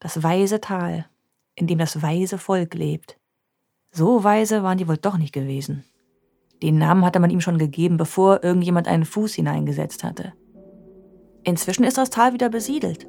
Das 0.00 0.24
weise 0.24 0.60
Tal, 0.60 1.06
in 1.54 1.68
dem 1.68 1.78
das 1.78 2.02
weise 2.02 2.36
Volk 2.36 2.74
lebt. 2.74 3.16
So 3.92 4.24
weise 4.24 4.64
waren 4.64 4.76
die 4.76 4.88
wohl 4.88 4.96
doch 4.96 5.16
nicht 5.16 5.32
gewesen. 5.32 5.84
Den 6.64 6.78
Namen 6.78 7.04
hatte 7.04 7.20
man 7.20 7.30
ihm 7.30 7.40
schon 7.40 7.58
gegeben, 7.58 7.96
bevor 7.96 8.42
irgendjemand 8.42 8.88
einen 8.88 9.04
Fuß 9.04 9.34
hineingesetzt 9.34 10.02
hatte. 10.02 10.32
Inzwischen 11.44 11.84
ist 11.84 11.98
das 11.98 12.10
Tal 12.10 12.32
wieder 12.32 12.48
besiedelt. 12.48 13.06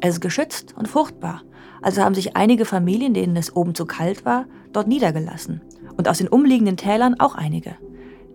Es 0.00 0.14
ist 0.14 0.20
geschützt 0.20 0.74
und 0.76 0.88
fruchtbar, 0.88 1.42
also 1.82 2.02
haben 2.02 2.14
sich 2.14 2.36
einige 2.36 2.64
Familien, 2.64 3.14
denen 3.14 3.36
es 3.36 3.54
oben 3.54 3.74
zu 3.74 3.84
kalt 3.84 4.24
war, 4.24 4.46
dort 4.72 4.88
niedergelassen. 4.88 5.60
Und 5.96 6.08
aus 6.08 6.18
den 6.18 6.28
umliegenden 6.28 6.76
Tälern 6.76 7.18
auch 7.18 7.34
einige. 7.34 7.76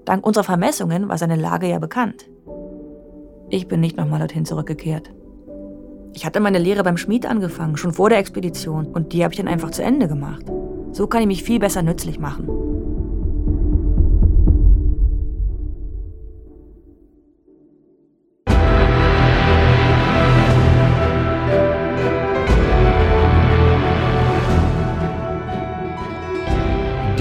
Dank 0.05 0.25
unserer 0.25 0.43
Vermessungen 0.43 1.07
war 1.07 1.17
seine 1.17 1.37
Lage 1.37 1.67
ja 1.67 1.79
bekannt. 1.79 2.29
Ich 3.49 3.67
bin 3.67 3.79
nicht 3.79 3.97
nochmal 3.97 4.19
dorthin 4.19 4.45
zurückgekehrt. 4.45 5.11
Ich 6.13 6.25
hatte 6.25 6.39
meine 6.39 6.59
Lehre 6.59 6.83
beim 6.83 6.97
Schmied 6.97 7.25
angefangen, 7.25 7.77
schon 7.77 7.93
vor 7.93 8.09
der 8.09 8.19
Expedition, 8.19 8.87
und 8.87 9.13
die 9.13 9.23
habe 9.23 9.33
ich 9.33 9.37
dann 9.37 9.47
einfach 9.47 9.71
zu 9.71 9.83
Ende 9.83 10.07
gemacht. 10.07 10.45
So 10.91 11.07
kann 11.07 11.21
ich 11.21 11.27
mich 11.27 11.43
viel 11.43 11.59
besser 11.59 11.81
nützlich 11.81 12.19
machen. 12.19 12.47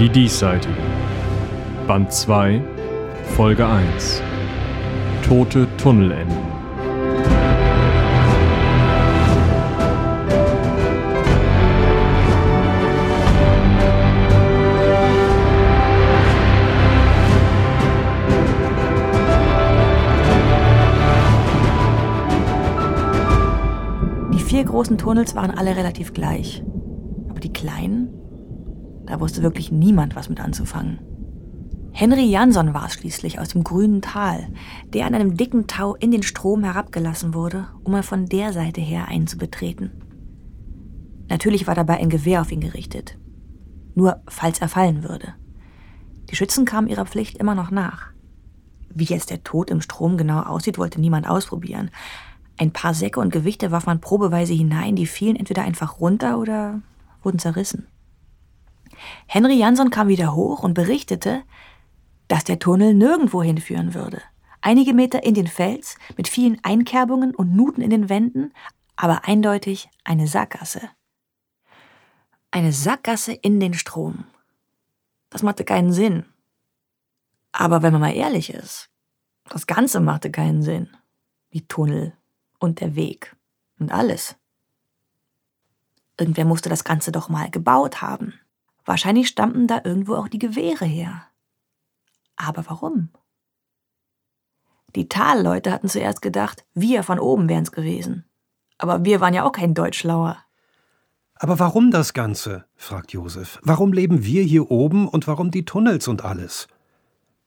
Die 0.03 0.09
Diesseitigen. 0.09 0.75
Band 1.87 2.11
2, 2.11 2.61
Folge 3.37 3.65
1. 3.65 4.21
Tote 5.25 5.65
Tunnelenden. 5.77 6.37
vier 24.37 24.65
großen 24.65 24.97
Tunnels 24.97 25.33
waren 25.35 25.51
alle 25.51 25.77
relativ 25.77 26.13
gleich. 26.13 26.61
Aber 27.29 27.39
die 27.39 27.53
kleinen? 27.53 28.22
Da 29.05 29.19
wusste 29.19 29.43
wirklich 29.43 29.71
niemand 29.71 30.15
was 30.15 30.29
mit 30.29 30.39
anzufangen. 30.39 30.99
Henry 31.91 32.25
Jansson 32.25 32.73
war 32.73 32.87
es 32.87 32.93
schließlich 32.93 33.39
aus 33.39 33.49
dem 33.49 33.63
grünen 33.63 34.01
Tal, 34.01 34.47
der 34.87 35.05
an 35.05 35.13
einem 35.13 35.37
dicken 35.37 35.67
Tau 35.67 35.93
in 35.93 36.09
den 36.09 36.23
Strom 36.23 36.63
herabgelassen 36.63 37.35
wurde, 37.35 37.67
um 37.83 37.93
er 37.93 38.01
von 38.01 38.25
der 38.25 38.51
Seite 38.51 38.81
her 38.81 39.07
einzubetreten. 39.09 39.91
Natürlich 41.29 41.67
war 41.67 41.75
dabei 41.75 41.97
ein 41.97 42.09
Gewehr 42.09 42.41
auf 42.41 42.51
ihn 42.51 42.61
gerichtet. 42.61 43.17
Nur 43.93 44.21
falls 44.27 44.59
er 44.59 44.69
fallen 44.69 45.03
würde. 45.03 45.35
Die 46.31 46.35
Schützen 46.35 46.65
kamen 46.65 46.87
ihrer 46.87 47.05
Pflicht 47.05 47.37
immer 47.37 47.53
noch 47.53 47.69
nach. 47.69 48.07
Wie 48.89 49.03
jetzt 49.03 49.29
der 49.29 49.43
Tod 49.43 49.69
im 49.69 49.81
Strom 49.81 50.17
genau 50.17 50.41
aussieht, 50.41 50.79
wollte 50.79 50.99
niemand 50.99 51.29
ausprobieren. 51.29 51.91
Ein 52.57 52.71
paar 52.71 52.95
Säcke 52.95 53.19
und 53.19 53.31
Gewichte 53.31 53.71
warf 53.71 53.85
man 53.85 54.01
probeweise 54.01 54.53
hinein, 54.53 54.95
die 54.95 55.05
fielen 55.05 55.35
entweder 55.35 55.63
einfach 55.63 55.99
runter 55.99 56.39
oder 56.39 56.81
wurden 57.21 57.39
zerrissen. 57.39 57.87
Henry 59.27 59.55
Jansson 59.55 59.89
kam 59.89 60.07
wieder 60.07 60.35
hoch 60.35 60.63
und 60.63 60.73
berichtete, 60.73 61.43
dass 62.27 62.43
der 62.43 62.59
Tunnel 62.59 62.93
nirgendwo 62.93 63.43
hinführen 63.43 63.93
würde. 63.93 64.21
Einige 64.61 64.93
Meter 64.93 65.23
in 65.23 65.33
den 65.33 65.47
Fels, 65.47 65.97
mit 66.17 66.27
vielen 66.27 66.59
Einkerbungen 66.63 67.35
und 67.35 67.55
Nuten 67.55 67.81
in 67.81 67.89
den 67.89 68.09
Wänden, 68.09 68.53
aber 68.95 69.25
eindeutig 69.25 69.89
eine 70.03 70.27
Sackgasse. 70.27 70.81
Eine 72.51 72.71
Sackgasse 72.71 73.33
in 73.33 73.59
den 73.59 73.73
Strom. 73.73 74.25
Das 75.29 75.43
machte 75.43 75.63
keinen 75.65 75.91
Sinn. 75.91 76.25
Aber 77.51 77.81
wenn 77.81 77.91
man 77.91 78.01
mal 78.01 78.15
ehrlich 78.15 78.53
ist, 78.53 78.89
das 79.49 79.67
Ganze 79.67 79.99
machte 79.99 80.31
keinen 80.31 80.61
Sinn. 80.61 80.89
Die 81.51 81.67
Tunnel, 81.67 82.13
und 82.63 82.79
der 82.79 82.95
Weg 82.95 83.35
und 83.77 83.91
alles. 83.91 84.35
Irgendwer 86.17 86.45
musste 86.45 86.69
das 86.69 86.85
Ganze 86.85 87.11
doch 87.11 87.27
mal 87.27 87.51
gebaut 87.51 88.01
haben. 88.01 88.39
Wahrscheinlich 88.85 89.27
stammten 89.27 89.67
da 89.67 89.81
irgendwo 89.83 90.15
auch 90.15 90.27
die 90.27 90.39
Gewehre 90.39 90.85
her. 90.85 91.23
Aber 92.35 92.65
warum? 92.67 93.09
Die 94.95 95.07
Talleute 95.07 95.71
hatten 95.71 95.89
zuerst 95.89 96.21
gedacht, 96.21 96.65
wir 96.73 97.03
von 97.03 97.19
oben 97.19 97.49
wären's 97.49 97.71
gewesen. 97.71 98.25
Aber 98.77 99.05
wir 99.05 99.21
waren 99.21 99.33
ja 99.33 99.43
auch 99.43 99.51
kein 99.51 99.73
Deutschlauer. 99.73 100.37
Aber 101.35 101.59
warum 101.59 101.91
das 101.91 102.13
Ganze? 102.13 102.65
fragt 102.75 103.11
Josef. 103.11 103.59
Warum 103.63 103.91
leben 103.91 104.23
wir 104.23 104.43
hier 104.43 104.69
oben 104.69 105.07
und 105.07 105.27
warum 105.27 105.51
die 105.51 105.65
Tunnels 105.65 106.07
und 106.07 106.23
alles? 106.23 106.67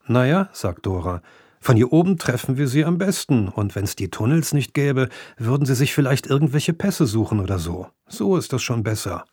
Naja, 0.07 0.49
sagt 0.53 0.87
Dora, 0.87 1.23
von 1.61 1.77
hier 1.77 1.93
oben 1.93 2.17
treffen 2.19 2.59
wir 2.59 2.69
sie 2.69 2.85
am 2.85 2.99
besten, 2.99 3.49
und 3.49 3.75
wenn's 3.75 3.97
die 3.97 4.11
Tunnels 4.11 4.53
nicht 4.53 4.75
gäbe, 4.75 5.09
würden 5.37 5.67
sie 5.67 5.75
sich 5.75 5.95
vielleicht 5.95 6.27
irgendwelche 6.27 6.73
Pässe 6.73 7.07
suchen 7.07 7.41
oder 7.41 7.59
so. 7.59 7.89
So 8.07 8.37
ist 8.37 8.53
das 8.53 8.63
schon 8.63 8.83
besser. 8.83 9.25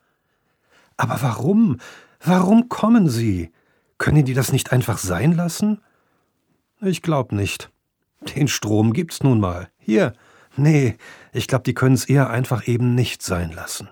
Aber 0.98 1.22
warum? 1.22 1.80
Warum 2.20 2.70
kommen 2.70 3.10
sie? 3.10 3.52
Können 3.98 4.26
die 4.26 4.34
das 4.34 4.52
nicht 4.52 4.72
einfach 4.72 4.98
sein 4.98 5.34
lassen? 5.34 5.82
Ich 6.82 7.02
glaub 7.02 7.32
nicht. 7.32 7.72
Den 8.36 8.48
Strom 8.48 8.94
gibt's 8.94 9.24
nun 9.24 9.40
mal. 9.40 9.70
Hier. 9.78 10.14
Nee, 10.56 10.98
ich 11.32 11.48
glaub, 11.48 11.64
die 11.64 11.74
können's 11.74 12.06
eher 12.06 12.30
einfach 12.30 12.68
eben 12.68 12.96
nicht 12.96 13.22
sein 13.24 13.52
lassen. 13.52 13.90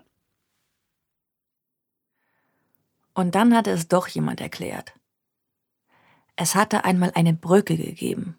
Und 3.14 3.36
dann 3.36 3.56
hatte 3.56 3.72
es 3.72 3.88
doch 3.88 4.08
jemand 4.08 4.42
erklärt. 4.42 4.94
Es 6.36 6.56
hatte 6.56 6.86
einmal 6.86 7.12
eine 7.16 7.34
Brücke 7.34 7.76
gegeben. 7.76 8.38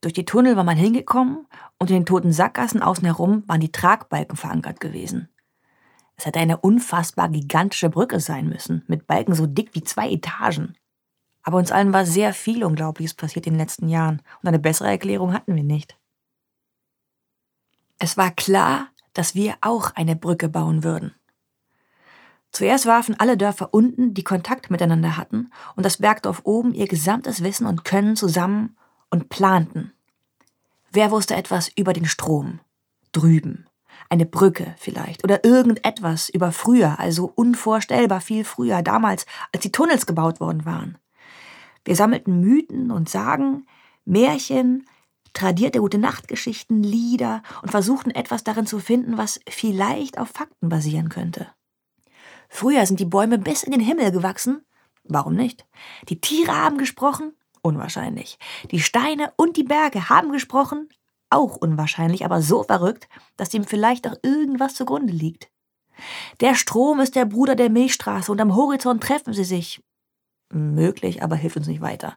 Durch 0.00 0.12
die 0.12 0.24
Tunnel 0.24 0.56
war 0.56 0.64
man 0.64 0.76
hingekommen 0.76 1.46
und 1.78 1.90
in 1.90 1.96
den 1.96 2.06
toten 2.06 2.32
Sackgassen 2.32 2.82
außen 2.82 3.04
herum 3.04 3.44
waren 3.46 3.60
die 3.60 3.72
Tragbalken 3.72 4.36
verankert 4.36 4.80
gewesen. 4.80 5.28
Es 6.16 6.26
hätte 6.26 6.38
eine 6.38 6.58
unfassbar 6.58 7.28
gigantische 7.28 7.90
Brücke 7.90 8.20
sein 8.20 8.48
müssen, 8.48 8.84
mit 8.86 9.06
Balken 9.06 9.34
so 9.34 9.46
dick 9.46 9.74
wie 9.74 9.82
zwei 9.82 10.10
Etagen. 10.10 10.76
Aber 11.42 11.58
uns 11.58 11.72
allen 11.72 11.92
war 11.92 12.06
sehr 12.06 12.32
viel 12.32 12.64
Unglaubliches 12.64 13.14
passiert 13.14 13.46
in 13.46 13.54
den 13.54 13.60
letzten 13.60 13.88
Jahren 13.88 14.22
und 14.42 14.48
eine 14.48 14.58
bessere 14.58 14.88
Erklärung 14.88 15.32
hatten 15.32 15.54
wir 15.54 15.64
nicht. 15.64 15.98
Es 17.98 18.16
war 18.16 18.30
klar, 18.30 18.88
dass 19.12 19.34
wir 19.34 19.54
auch 19.60 19.92
eine 19.94 20.16
Brücke 20.16 20.48
bauen 20.48 20.84
würden. 20.84 21.14
Zuerst 22.50 22.86
warfen 22.86 23.18
alle 23.18 23.36
Dörfer 23.36 23.74
unten, 23.74 24.14
die 24.14 24.22
Kontakt 24.22 24.70
miteinander 24.70 25.16
hatten, 25.16 25.50
und 25.74 25.84
das 25.84 25.96
Bergdorf 25.96 26.42
oben 26.44 26.72
ihr 26.72 26.86
gesamtes 26.86 27.42
Wissen 27.42 27.66
und 27.66 27.84
Können 27.84 28.14
zusammen 28.14 28.76
und 29.10 29.28
planten. 29.28 29.92
Wer 30.92 31.10
wusste 31.10 31.34
etwas 31.34 31.68
über 31.76 31.92
den 31.92 32.04
Strom? 32.04 32.60
Drüben. 33.10 33.66
Eine 34.08 34.26
Brücke 34.26 34.74
vielleicht 34.78 35.24
oder 35.24 35.44
irgendetwas 35.44 36.28
über 36.28 36.52
früher, 36.52 36.98
also 36.98 37.32
unvorstellbar 37.34 38.20
viel 38.20 38.44
früher, 38.44 38.82
damals, 38.82 39.26
als 39.52 39.62
die 39.62 39.72
Tunnels 39.72 40.06
gebaut 40.06 40.40
worden 40.40 40.64
waren. 40.64 40.98
Wir 41.84 41.96
sammelten 41.96 42.40
Mythen 42.40 42.90
und 42.90 43.08
Sagen, 43.08 43.66
Märchen, 44.04 44.86
tradierte 45.34 45.80
gute 45.80 45.98
Nachtgeschichten, 45.98 46.82
Lieder 46.82 47.42
und 47.62 47.70
versuchten 47.70 48.10
etwas 48.10 48.44
darin 48.44 48.66
zu 48.66 48.78
finden, 48.78 49.18
was 49.18 49.40
vielleicht 49.48 50.18
auf 50.18 50.28
Fakten 50.28 50.68
basieren 50.68 51.08
könnte. 51.08 51.48
Früher 52.48 52.86
sind 52.86 53.00
die 53.00 53.04
Bäume 53.04 53.38
bis 53.38 53.62
in 53.62 53.72
den 53.72 53.80
Himmel 53.80 54.12
gewachsen. 54.12 54.64
Warum 55.02 55.34
nicht? 55.34 55.66
Die 56.08 56.20
Tiere 56.20 56.52
haben 56.52 56.78
gesprochen. 56.78 57.32
Unwahrscheinlich. 57.62 58.38
Die 58.70 58.80
Steine 58.80 59.32
und 59.36 59.56
die 59.56 59.64
Berge 59.64 60.08
haben 60.08 60.32
gesprochen. 60.32 60.88
Auch 61.30 61.56
unwahrscheinlich, 61.56 62.24
aber 62.24 62.42
so 62.42 62.62
verrückt, 62.62 63.08
dass 63.36 63.48
dem 63.48 63.64
vielleicht 63.64 64.06
auch 64.06 64.16
irgendwas 64.22 64.74
zugrunde 64.74 65.12
liegt. 65.12 65.48
Der 66.40 66.54
Strom 66.54 67.00
ist 67.00 67.16
der 67.16 67.24
Bruder 67.24 67.54
der 67.54 67.70
Milchstraße 67.70 68.30
und 68.30 68.40
am 68.40 68.54
Horizont 68.56 69.02
treffen 69.02 69.32
sie 69.32 69.44
sich. 69.44 69.82
Möglich, 70.52 71.22
aber 71.22 71.36
hilft 71.36 71.56
uns 71.56 71.66
nicht 71.66 71.80
weiter. 71.80 72.16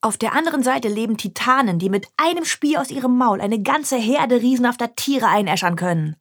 Auf 0.00 0.16
der 0.16 0.32
anderen 0.32 0.62
Seite 0.62 0.88
leben 0.88 1.16
Titanen, 1.16 1.80
die 1.80 1.90
mit 1.90 2.06
einem 2.16 2.44
Spiel 2.44 2.76
aus 2.76 2.90
ihrem 2.90 3.16
Maul 3.18 3.40
eine 3.40 3.60
ganze 3.62 3.96
Herde 3.96 4.40
riesenhafter 4.40 4.94
Tiere 4.94 5.26
einäschern 5.26 5.74
können. 5.74 6.16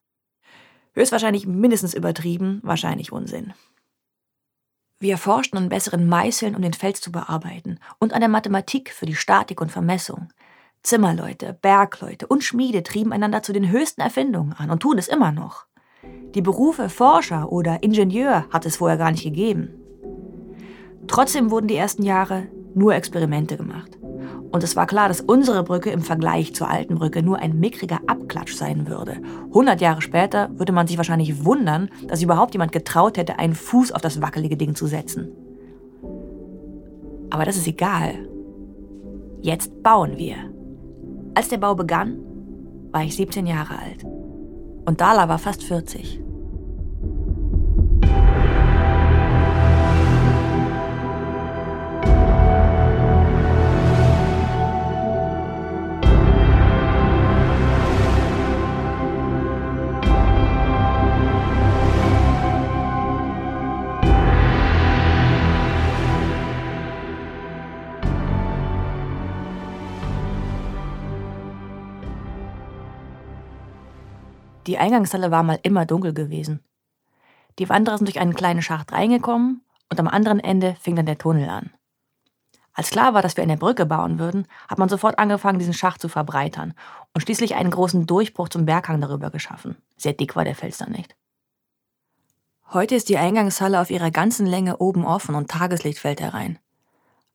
Höchstwahrscheinlich 0.93 1.45
mindestens 1.45 1.93
übertrieben, 1.93 2.59
wahrscheinlich 2.63 3.11
Unsinn. 3.11 3.53
Wir 4.99 5.19
forschten 5.19 5.57
an 5.57 5.69
besseren 5.69 6.07
Meißeln, 6.07 6.55
um 6.55 6.63
den 6.63 6.73
Fels 6.73 7.01
zu 7.01 7.11
bearbeiten, 7.11 7.79
und 7.99 8.13
an 8.13 8.19
der 8.21 8.29
Mathematik 8.29 8.91
für 8.91 9.05
die 9.05 9.15
Statik 9.15 9.61
und 9.61 9.71
Vermessung. 9.71 10.29
Zimmerleute, 10.83 11.57
Bergleute 11.61 12.27
und 12.27 12.43
Schmiede 12.43 12.83
trieben 12.83 13.11
einander 13.11 13.41
zu 13.41 13.53
den 13.53 13.71
höchsten 13.71 14.01
Erfindungen 14.01 14.53
an 14.53 14.69
und 14.69 14.79
tun 14.79 14.97
es 14.97 15.07
immer 15.07 15.31
noch. 15.31 15.65
Die 16.33 16.41
Berufe 16.41 16.89
Forscher 16.89 17.51
oder 17.51 17.83
Ingenieur 17.83 18.45
hat 18.51 18.65
es 18.65 18.77
vorher 18.77 18.97
gar 18.97 19.11
nicht 19.11 19.23
gegeben. 19.23 19.69
Trotzdem 21.07 21.51
wurden 21.51 21.67
die 21.67 21.75
ersten 21.75 22.03
Jahre 22.03 22.47
nur 22.73 22.95
Experimente 22.95 23.57
gemacht. 23.57 23.97
Und 24.51 24.63
es 24.63 24.75
war 24.75 24.87
klar, 24.87 25.07
dass 25.07 25.21
unsere 25.21 25.63
Brücke 25.63 25.89
im 25.89 26.01
Vergleich 26.01 26.55
zur 26.55 26.69
alten 26.69 26.95
Brücke 26.95 27.21
nur 27.21 27.39
ein 27.39 27.59
mickriger 27.59 27.99
Abklatsch 28.07 28.55
sein 28.55 28.87
würde. 28.87 29.17
100 29.47 29.81
Jahre 29.81 30.01
später 30.01 30.49
würde 30.57 30.71
man 30.71 30.87
sich 30.87 30.97
wahrscheinlich 30.97 31.43
wundern, 31.43 31.89
dass 32.07 32.21
überhaupt 32.21 32.53
jemand 32.53 32.71
getraut 32.71 33.17
hätte, 33.17 33.39
einen 33.39 33.55
Fuß 33.55 33.91
auf 33.91 34.01
das 34.01 34.21
wackelige 34.21 34.57
Ding 34.57 34.75
zu 34.75 34.87
setzen. 34.87 35.31
Aber 37.29 37.45
das 37.45 37.57
ist 37.57 37.67
egal. 37.67 38.13
Jetzt 39.41 39.83
bauen 39.83 40.17
wir. 40.17 40.35
Als 41.37 41.49
der 41.49 41.59
Bau 41.59 41.75
begann, 41.75 42.17
war 42.91 43.03
ich 43.03 43.15
17 43.15 43.45
Jahre 43.45 43.77
alt. 43.77 44.03
Und 44.87 45.01
Dala 45.01 45.29
war 45.29 45.37
fast 45.37 45.63
40. 45.63 46.19
Die 74.67 74.77
Eingangshalle 74.77 75.31
war 75.31 75.43
mal 75.43 75.59
immer 75.63 75.85
dunkel 75.85 76.13
gewesen. 76.13 76.63
Die 77.57 77.69
Wanderer 77.69 77.97
sind 77.97 78.07
durch 78.07 78.19
einen 78.19 78.35
kleinen 78.35 78.61
Schacht 78.61 78.91
reingekommen 78.91 79.61
und 79.89 79.99
am 79.99 80.07
anderen 80.07 80.39
Ende 80.39 80.75
fing 80.79 80.95
dann 80.95 81.05
der 81.05 81.17
Tunnel 81.17 81.49
an. 81.49 81.71
Als 82.73 82.91
klar 82.91 83.15
war, 83.15 83.23
dass 83.23 83.35
wir 83.37 83.43
eine 83.43 83.57
Brücke 83.57 83.87
bauen 83.87 84.19
würden, 84.19 84.45
hat 84.67 84.77
man 84.77 84.89
sofort 84.89 85.17
angefangen, 85.17 85.57
diesen 85.57 85.73
Schacht 85.73 85.99
zu 85.99 86.09
verbreitern 86.09 86.75
und 87.13 87.21
schließlich 87.21 87.55
einen 87.55 87.71
großen 87.71 88.05
Durchbruch 88.05 88.49
zum 88.49 88.65
Berghang 88.65 89.01
darüber 89.01 89.31
geschaffen. 89.31 89.77
Sehr 89.95 90.13
dick 90.13 90.35
war 90.35 90.43
der 90.43 90.53
Fels 90.53 90.77
dann 90.77 90.91
nicht. 90.91 91.15
Heute 92.71 92.95
ist 92.95 93.09
die 93.09 93.17
Eingangshalle 93.17 93.79
auf 93.79 93.89
ihrer 93.89 94.11
ganzen 94.11 94.45
Länge 94.45 94.77
oben 94.77 95.05
offen 95.05 95.33
und 95.33 95.49
Tageslicht 95.49 95.97
fällt 95.97 96.21
herein. 96.21 96.59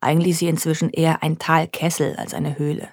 Eigentlich 0.01 0.33
ist 0.33 0.39
sie 0.41 0.49
inzwischen 0.49 0.91
eher 0.91 1.23
ein 1.23 1.39
Talkessel 1.39 2.15
als 2.17 2.35
eine 2.35 2.59
Höhle. 2.59 2.89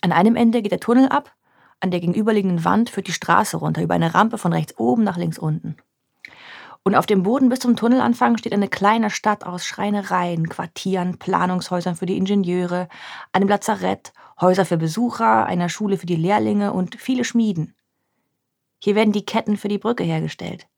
An 0.00 0.10
einem 0.10 0.34
Ende 0.34 0.62
geht 0.62 0.72
der 0.72 0.80
Tunnel 0.80 1.08
ab, 1.08 1.32
an 1.82 1.90
der 1.90 2.00
gegenüberliegenden 2.00 2.64
Wand 2.64 2.90
führt 2.90 3.08
die 3.08 3.12
Straße 3.12 3.56
runter 3.56 3.82
über 3.82 3.94
eine 3.94 4.14
Rampe 4.14 4.38
von 4.38 4.52
rechts 4.52 4.78
oben 4.78 5.02
nach 5.02 5.16
links 5.16 5.36
unten. 5.36 5.76
Und 6.84 6.94
auf 6.94 7.06
dem 7.06 7.24
Boden 7.24 7.48
bis 7.48 7.58
zum 7.58 7.76
Tunnelanfang 7.76 8.38
steht 8.38 8.52
eine 8.52 8.68
kleine 8.68 9.10
Stadt 9.10 9.44
aus 9.44 9.66
Schreinereien, 9.66 10.48
Quartieren, 10.48 11.18
Planungshäusern 11.18 11.96
für 11.96 12.06
die 12.06 12.16
Ingenieure, 12.16 12.88
einem 13.32 13.48
Lazarett, 13.48 14.12
Häuser 14.40 14.64
für 14.64 14.76
Besucher, 14.76 15.44
einer 15.46 15.68
Schule 15.68 15.98
für 15.98 16.06
die 16.06 16.16
Lehrlinge 16.16 16.72
und 16.72 16.96
viele 16.96 17.24
Schmieden. 17.24 17.74
Hier 18.78 18.94
werden 18.94 19.12
die 19.12 19.24
Ketten 19.24 19.56
für 19.56 19.68
die 19.68 19.78
Brücke 19.78 20.04
hergestellt. 20.04 20.68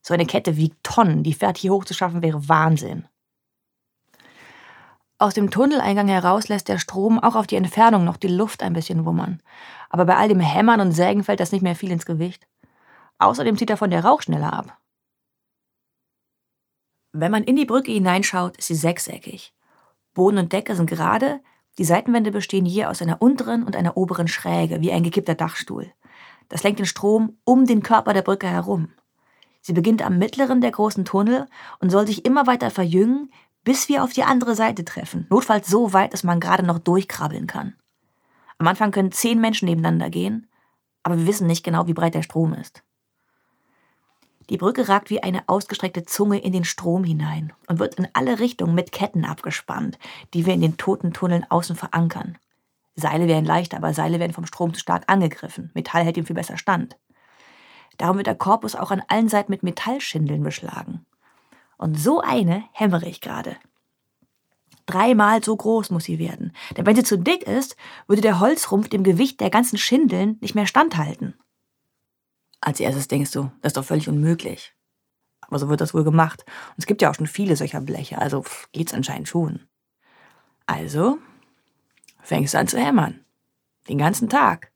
So 0.00 0.14
eine 0.14 0.26
Kette 0.26 0.56
wiegt 0.56 0.82
Tonnen, 0.82 1.22
die 1.22 1.34
fertig 1.34 1.62
hier 1.62 1.72
hochzuschaffen 1.72 2.22
wäre 2.22 2.48
Wahnsinn. 2.48 3.06
Aus 5.20 5.34
dem 5.34 5.50
Tunneleingang 5.50 6.06
heraus 6.06 6.46
lässt 6.46 6.68
der 6.68 6.78
Strom 6.78 7.18
auch 7.18 7.34
auf 7.34 7.48
die 7.48 7.56
Entfernung 7.56 8.04
noch 8.04 8.16
die 8.16 8.28
Luft 8.28 8.62
ein 8.62 8.72
bisschen 8.72 9.04
wummern. 9.04 9.42
Aber 9.90 10.04
bei 10.04 10.16
all 10.16 10.28
dem 10.28 10.38
Hämmern 10.38 10.80
und 10.80 10.92
Sägen 10.92 11.24
fällt 11.24 11.40
das 11.40 11.50
nicht 11.50 11.62
mehr 11.62 11.74
viel 11.74 11.90
ins 11.90 12.06
Gewicht. 12.06 12.46
Außerdem 13.18 13.58
zieht 13.58 13.70
er 13.70 13.76
von 13.76 13.90
der 13.90 14.04
Rauch 14.04 14.22
schneller 14.22 14.52
ab. 14.52 14.78
Wenn 17.12 17.32
man 17.32 17.42
in 17.42 17.56
die 17.56 17.64
Brücke 17.64 17.90
hineinschaut, 17.90 18.56
ist 18.58 18.68
sie 18.68 18.76
sechseckig. 18.76 19.52
Boden 20.14 20.38
und 20.38 20.52
Decke 20.52 20.76
sind 20.76 20.88
gerade, 20.88 21.40
die 21.78 21.84
Seitenwände 21.84 22.30
bestehen 22.30 22.66
je 22.66 22.84
aus 22.84 23.02
einer 23.02 23.20
unteren 23.20 23.64
und 23.64 23.74
einer 23.74 23.96
oberen 23.96 24.28
Schräge, 24.28 24.80
wie 24.80 24.92
ein 24.92 25.02
gekippter 25.02 25.34
Dachstuhl. 25.34 25.92
Das 26.48 26.62
lenkt 26.62 26.78
den 26.78 26.86
Strom 26.86 27.38
um 27.44 27.66
den 27.66 27.82
Körper 27.82 28.12
der 28.12 28.22
Brücke 28.22 28.46
herum. 28.46 28.92
Sie 29.60 29.72
beginnt 29.72 30.02
am 30.02 30.18
mittleren 30.18 30.60
der 30.60 30.70
großen 30.70 31.04
Tunnel 31.04 31.46
und 31.80 31.90
soll 31.90 32.06
sich 32.06 32.24
immer 32.24 32.46
weiter 32.46 32.70
verjüngen, 32.70 33.32
bis 33.68 33.90
wir 33.90 34.02
auf 34.02 34.14
die 34.14 34.22
andere 34.22 34.54
Seite 34.54 34.82
treffen. 34.82 35.26
Notfalls 35.28 35.68
so 35.68 35.92
weit, 35.92 36.14
dass 36.14 36.24
man 36.24 36.40
gerade 36.40 36.64
noch 36.64 36.78
durchkrabbeln 36.78 37.46
kann. 37.46 37.74
Am 38.56 38.66
Anfang 38.66 38.92
können 38.92 39.12
zehn 39.12 39.42
Menschen 39.42 39.68
nebeneinander 39.68 40.08
gehen, 40.08 40.48
aber 41.02 41.18
wir 41.18 41.26
wissen 41.26 41.46
nicht 41.46 41.64
genau, 41.64 41.86
wie 41.86 41.92
breit 41.92 42.14
der 42.14 42.22
Strom 42.22 42.54
ist. 42.54 42.82
Die 44.48 44.56
Brücke 44.56 44.88
ragt 44.88 45.10
wie 45.10 45.22
eine 45.22 45.46
ausgestreckte 45.50 46.06
Zunge 46.06 46.38
in 46.38 46.54
den 46.54 46.64
Strom 46.64 47.04
hinein 47.04 47.52
und 47.66 47.78
wird 47.78 47.96
in 47.96 48.08
alle 48.14 48.38
Richtungen 48.38 48.74
mit 48.74 48.90
Ketten 48.90 49.26
abgespannt, 49.26 49.98
die 50.32 50.46
wir 50.46 50.54
in 50.54 50.62
den 50.62 50.78
toten 50.78 51.12
Tunneln 51.12 51.44
außen 51.50 51.76
verankern. 51.76 52.38
Seile 52.96 53.28
wären 53.28 53.44
leichter, 53.44 53.76
aber 53.76 53.92
Seile 53.92 54.18
werden 54.18 54.32
vom 54.32 54.46
Strom 54.46 54.72
zu 54.72 54.80
stark 54.80 55.04
angegriffen. 55.08 55.70
Metall 55.74 56.04
hält 56.04 56.16
ihm 56.16 56.24
viel 56.24 56.36
besser 56.36 56.56
stand. 56.56 56.96
Darum 57.98 58.16
wird 58.16 58.28
der 58.28 58.34
Korpus 58.34 58.76
auch 58.76 58.92
an 58.92 59.02
allen 59.08 59.28
Seiten 59.28 59.52
mit 59.52 59.62
Metallschindeln 59.62 60.42
beschlagen. 60.42 61.04
Und 61.78 61.98
so 61.98 62.20
eine 62.20 62.64
hämmere 62.72 63.06
ich 63.06 63.20
gerade. 63.20 63.56
Dreimal 64.86 65.42
so 65.44 65.56
groß 65.56 65.90
muss 65.90 66.04
sie 66.04 66.18
werden, 66.18 66.52
denn 66.76 66.86
wenn 66.86 66.96
sie 66.96 67.02
zu 67.02 67.18
dick 67.18 67.44
ist, 67.44 67.76
würde 68.06 68.22
der 68.22 68.40
Holzrumpf 68.40 68.88
dem 68.88 69.04
Gewicht 69.04 69.40
der 69.40 69.50
ganzen 69.50 69.78
Schindeln 69.78 70.38
nicht 70.40 70.54
mehr 70.54 70.66
standhalten. 70.66 71.34
Als 72.60 72.80
erstes 72.80 73.06
denkst 73.08 73.30
du, 73.30 73.50
das 73.62 73.70
ist 73.70 73.76
doch 73.76 73.84
völlig 73.84 74.08
unmöglich. 74.08 74.74
Aber 75.40 75.58
so 75.58 75.68
wird 75.68 75.80
das 75.80 75.94
wohl 75.94 76.04
gemacht. 76.04 76.44
Und 76.70 76.78
es 76.78 76.86
gibt 76.86 77.00
ja 77.00 77.10
auch 77.10 77.14
schon 77.14 77.26
viele 77.26 77.56
solcher 77.56 77.80
Bleche, 77.80 78.18
also 78.18 78.44
geht's 78.72 78.94
anscheinend 78.94 79.28
schon. 79.28 79.68
Also 80.66 81.18
fängst 82.22 82.54
du 82.54 82.58
an 82.58 82.68
zu 82.68 82.78
hämmern. 82.78 83.24
Den 83.88 83.98
ganzen 83.98 84.28
Tag. 84.28 84.72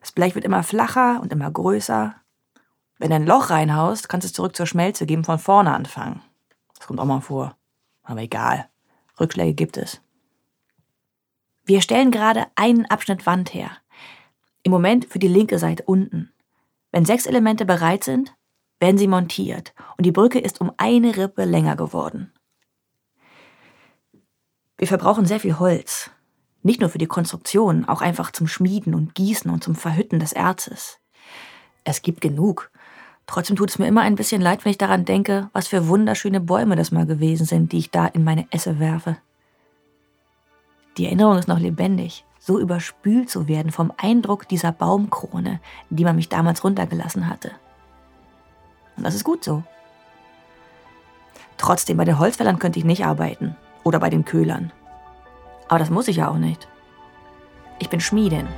Das 0.00 0.12
Blech 0.12 0.34
wird 0.34 0.44
immer 0.44 0.62
flacher 0.62 1.20
und 1.20 1.32
immer 1.32 1.50
größer. 1.50 2.14
Wenn 2.98 3.10
du 3.10 3.16
ein 3.16 3.26
Loch 3.26 3.50
reinhaust, 3.50 4.08
kannst 4.08 4.24
du 4.24 4.28
es 4.28 4.32
zurück 4.32 4.56
zur 4.56 4.66
Schmelze 4.66 5.06
geben, 5.06 5.24
von 5.24 5.38
vorne 5.38 5.74
anfangen. 5.74 6.20
Das 6.76 6.86
kommt 6.86 7.00
auch 7.00 7.04
mal 7.04 7.20
vor. 7.20 7.56
Aber 8.02 8.20
egal. 8.20 8.68
Rückschläge 9.20 9.54
gibt 9.54 9.76
es. 9.76 10.00
Wir 11.64 11.80
stellen 11.82 12.10
gerade 12.10 12.46
einen 12.54 12.86
Abschnitt 12.86 13.26
Wand 13.26 13.54
her. 13.54 13.70
Im 14.62 14.72
Moment 14.72 15.04
für 15.04 15.18
die 15.18 15.28
linke 15.28 15.58
Seite 15.58 15.84
unten. 15.84 16.32
Wenn 16.90 17.04
sechs 17.04 17.26
Elemente 17.26 17.64
bereit 17.64 18.04
sind, 18.04 18.34
werden 18.80 18.98
sie 18.98 19.08
montiert 19.08 19.74
und 19.96 20.06
die 20.06 20.12
Brücke 20.12 20.38
ist 20.38 20.60
um 20.60 20.72
eine 20.76 21.16
Rippe 21.16 21.44
länger 21.44 21.76
geworden. 21.76 22.32
Wir 24.76 24.86
verbrauchen 24.86 25.26
sehr 25.26 25.40
viel 25.40 25.58
Holz. 25.58 26.10
Nicht 26.62 26.80
nur 26.80 26.88
für 26.88 26.98
die 26.98 27.06
Konstruktion, 27.06 27.84
auch 27.84 28.00
einfach 28.00 28.30
zum 28.30 28.46
Schmieden 28.46 28.94
und 28.94 29.14
Gießen 29.14 29.50
und 29.50 29.62
zum 29.62 29.74
Verhütten 29.74 30.20
des 30.20 30.32
Erzes. 30.32 31.00
Es 31.84 32.02
gibt 32.02 32.20
genug. 32.20 32.70
Trotzdem 33.28 33.54
tut 33.54 33.70
es 33.70 33.78
mir 33.78 33.86
immer 33.86 34.00
ein 34.00 34.16
bisschen 34.16 34.42
leid, 34.42 34.64
wenn 34.64 34.70
ich 34.70 34.78
daran 34.78 35.04
denke, 35.04 35.48
was 35.52 35.68
für 35.68 35.86
wunderschöne 35.86 36.40
Bäume 36.40 36.74
das 36.74 36.90
mal 36.90 37.06
gewesen 37.06 37.46
sind, 37.46 37.70
die 37.70 37.78
ich 37.78 37.90
da 37.92 38.06
in 38.06 38.24
meine 38.24 38.48
Esse 38.50 38.80
werfe. 38.80 39.18
Die 40.96 41.06
Erinnerung 41.06 41.38
ist 41.38 41.46
noch 41.46 41.60
lebendig 41.60 42.24
so 42.48 42.58
überspült 42.58 43.28
zu 43.28 43.46
werden 43.46 43.70
vom 43.72 43.92
Eindruck 43.98 44.48
dieser 44.48 44.72
Baumkrone, 44.72 45.60
die 45.90 46.04
man 46.04 46.16
mich 46.16 46.30
damals 46.30 46.64
runtergelassen 46.64 47.28
hatte. 47.28 47.50
Und 48.96 49.04
das 49.04 49.14
ist 49.14 49.22
gut 49.22 49.44
so. 49.44 49.62
Trotzdem, 51.58 51.98
bei 51.98 52.06
den 52.06 52.18
Holzfällern 52.18 52.58
könnte 52.58 52.78
ich 52.78 52.86
nicht 52.86 53.04
arbeiten. 53.04 53.54
Oder 53.84 54.00
bei 54.00 54.08
den 54.08 54.24
Köhlern. 54.24 54.72
Aber 55.68 55.78
das 55.78 55.90
muss 55.90 56.08
ich 56.08 56.16
ja 56.16 56.28
auch 56.28 56.38
nicht. 56.38 56.68
Ich 57.80 57.90
bin 57.90 58.00
Schmiedin. 58.00 58.48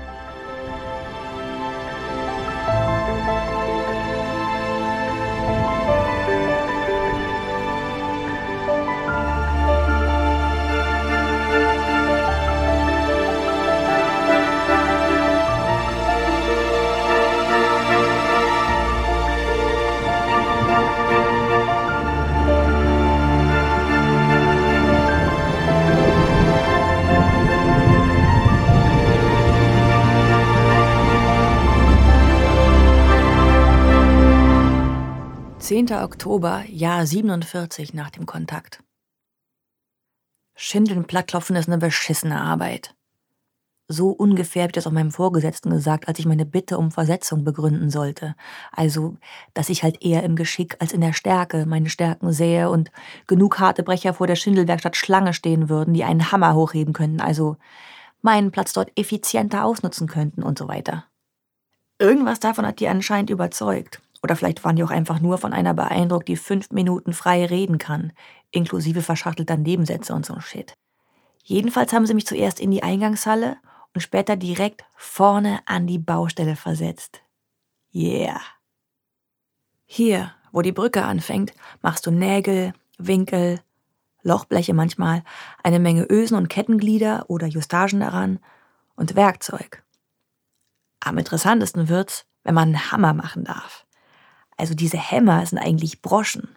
10. 35.70 35.92
Oktober, 35.92 36.64
Jahr 36.66 37.06
47 37.06 37.94
nach 37.94 38.10
dem 38.10 38.26
Kontakt. 38.26 38.82
Schindeln 40.56 41.04
plattklopfen 41.04 41.54
ist 41.54 41.68
eine 41.68 41.78
beschissene 41.78 42.40
Arbeit. 42.40 42.96
So 43.86 44.08
ungefähr 44.08 44.62
habe 44.62 44.70
ich 44.70 44.74
das 44.74 44.88
auch 44.88 44.90
meinem 44.90 45.12
Vorgesetzten 45.12 45.70
gesagt, 45.70 46.08
als 46.08 46.18
ich 46.18 46.26
meine 46.26 46.44
Bitte 46.44 46.76
um 46.76 46.90
Versetzung 46.90 47.44
begründen 47.44 47.88
sollte. 47.88 48.34
Also, 48.72 49.16
dass 49.54 49.68
ich 49.68 49.84
halt 49.84 50.02
eher 50.02 50.24
im 50.24 50.34
Geschick 50.34 50.76
als 50.80 50.92
in 50.92 51.02
der 51.02 51.12
Stärke 51.12 51.64
meine 51.66 51.88
Stärken 51.88 52.32
sähe 52.32 52.68
und 52.68 52.90
genug 53.28 53.60
harte 53.60 53.84
Brecher 53.84 54.12
vor 54.12 54.26
der 54.26 54.34
Schindelwerkstatt 54.34 54.96
Schlange 54.96 55.34
stehen 55.34 55.68
würden, 55.68 55.94
die 55.94 56.02
einen 56.02 56.32
Hammer 56.32 56.56
hochheben 56.56 56.94
könnten, 56.94 57.20
also 57.20 57.56
meinen 58.22 58.50
Platz 58.50 58.72
dort 58.72 58.90
effizienter 58.98 59.64
ausnutzen 59.64 60.08
könnten 60.08 60.42
und 60.42 60.58
so 60.58 60.66
weiter. 60.66 61.04
Irgendwas 62.00 62.40
davon 62.40 62.66
hat 62.66 62.80
die 62.80 62.88
anscheinend 62.88 63.30
überzeugt. 63.30 64.02
Oder 64.22 64.36
vielleicht 64.36 64.64
waren 64.64 64.76
die 64.76 64.84
auch 64.84 64.90
einfach 64.90 65.20
nur 65.20 65.38
von 65.38 65.52
einer 65.52 65.74
beeindruckt, 65.74 66.28
die 66.28 66.36
fünf 66.36 66.70
Minuten 66.70 67.12
frei 67.12 67.46
reden 67.46 67.78
kann, 67.78 68.12
inklusive 68.50 69.02
verschachtelter 69.02 69.56
Nebensätze 69.56 70.14
und 70.14 70.26
so 70.26 70.34
ein 70.34 70.42
Shit. 70.42 70.74
Jedenfalls 71.42 71.92
haben 71.92 72.06
sie 72.06 72.14
mich 72.14 72.26
zuerst 72.26 72.60
in 72.60 72.70
die 72.70 72.82
Eingangshalle 72.82 73.56
und 73.94 74.00
später 74.00 74.36
direkt 74.36 74.84
vorne 74.94 75.60
an 75.66 75.86
die 75.86 75.98
Baustelle 75.98 76.56
versetzt. 76.56 77.22
Yeah. 77.94 78.40
Hier, 79.86 80.32
wo 80.52 80.62
die 80.62 80.72
Brücke 80.72 81.04
anfängt, 81.04 81.52
machst 81.82 82.06
du 82.06 82.10
Nägel, 82.10 82.72
Winkel, 82.98 83.60
Lochbleche 84.22 84.74
manchmal, 84.74 85.24
eine 85.62 85.80
Menge 85.80 86.06
Ösen 86.08 86.36
und 86.36 86.48
Kettenglieder 86.48 87.24
oder 87.28 87.46
Justagen 87.46 88.00
daran 88.00 88.38
und 88.94 89.16
Werkzeug. 89.16 89.82
Am 91.00 91.16
interessantesten 91.18 91.88
wird's, 91.88 92.26
wenn 92.44 92.54
man 92.54 92.68
einen 92.68 92.92
Hammer 92.92 93.14
machen 93.14 93.44
darf. 93.44 93.86
Also 94.60 94.74
diese 94.74 94.98
Hämmer 94.98 95.44
sind 95.46 95.58
eigentlich 95.58 96.02
Broschen. 96.02 96.48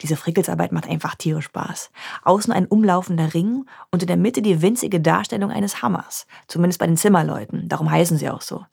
Diese 0.00 0.16
Frickelsarbeit 0.16 0.72
macht 0.72 0.88
einfach 0.88 1.14
tierisch 1.14 1.44
Spaß. 1.46 1.90
Außen 2.24 2.52
ein 2.52 2.66
umlaufender 2.66 3.34
Ring 3.34 3.66
und 3.90 4.02
in 4.02 4.06
der 4.06 4.16
Mitte 4.16 4.40
die 4.40 4.62
winzige 4.62 5.00
Darstellung 5.00 5.50
eines 5.50 5.82
Hammers. 5.82 6.26
Zumindest 6.48 6.80
bei 6.80 6.86
den 6.86 6.96
Zimmerleuten, 6.96 7.68
darum 7.68 7.90
heißen 7.90 8.16
sie 8.16 8.30
auch 8.30 8.40
so. 8.40 8.64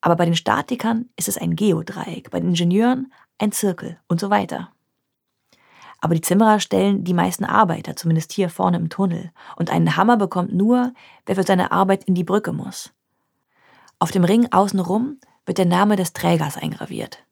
Aber 0.00 0.14
bei 0.14 0.24
den 0.24 0.36
Statikern 0.36 1.06
ist 1.16 1.26
es 1.28 1.36
ein 1.36 1.56
Geodreieck, 1.56 2.30
bei 2.30 2.38
den 2.38 2.50
Ingenieuren 2.50 3.12
ein 3.38 3.50
Zirkel 3.50 3.98
und 4.06 4.20
so 4.20 4.30
weiter. 4.30 4.70
Aber 6.00 6.14
die 6.14 6.20
Zimmerer 6.20 6.60
stellen 6.60 7.02
die 7.02 7.14
meisten 7.14 7.44
Arbeiter, 7.44 7.96
zumindest 7.96 8.32
hier 8.32 8.50
vorne 8.50 8.76
im 8.76 8.88
Tunnel. 8.88 9.32
Und 9.56 9.70
einen 9.70 9.96
Hammer 9.96 10.16
bekommt 10.16 10.54
nur, 10.54 10.92
wer 11.26 11.34
für 11.34 11.42
seine 11.42 11.72
Arbeit 11.72 12.04
in 12.04 12.14
die 12.14 12.24
Brücke 12.24 12.52
muss. 12.52 12.92
Auf 13.98 14.12
dem 14.12 14.22
Ring 14.22 14.52
außenrum 14.52 15.18
wird 15.44 15.58
der 15.58 15.66
Name 15.66 15.96
des 15.96 16.12
Trägers 16.12 16.56
eingraviert. 16.56 17.26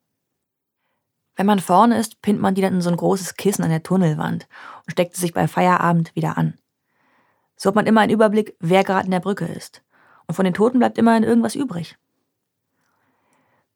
Wenn 1.37 1.47
man 1.47 1.59
vorne 1.61 1.99
ist, 1.99 2.23
pinnt 2.23 2.41
man 2.41 2.55
die 2.55 2.63
dann 2.63 2.75
in 2.75 2.81
so 2.81 2.91
ein 2.91 2.97
großes 2.97 3.35
Kissen 3.37 3.65
an 3.65 3.71
der 3.71 3.83
Tunnelwand 3.83 4.47
und 4.85 4.93
steckt 4.93 5.15
es 5.15 5.21
sich 5.21 5.33
bei 5.33 5.49
Feierabend 5.49 6.15
wieder 6.15 6.39
an. 6.39 6.59
So 7.57 7.69
hat 7.69 7.75
man 7.75 7.87
immer 7.87 8.03
einen 8.03 8.13
Überblick, 8.13 8.57
wer 8.61 8.85
gerade 8.85 9.07
in 9.07 9.11
der 9.11 9.21
Brücke 9.21 9.47
ist. 9.47 9.83
Und 10.27 10.35
von 10.35 10.45
den 10.45 10.55
Toten 10.55 10.79
bleibt 10.79 10.99
immerhin 10.99 11.23
irgendwas 11.23 11.55
übrig. 11.55 11.99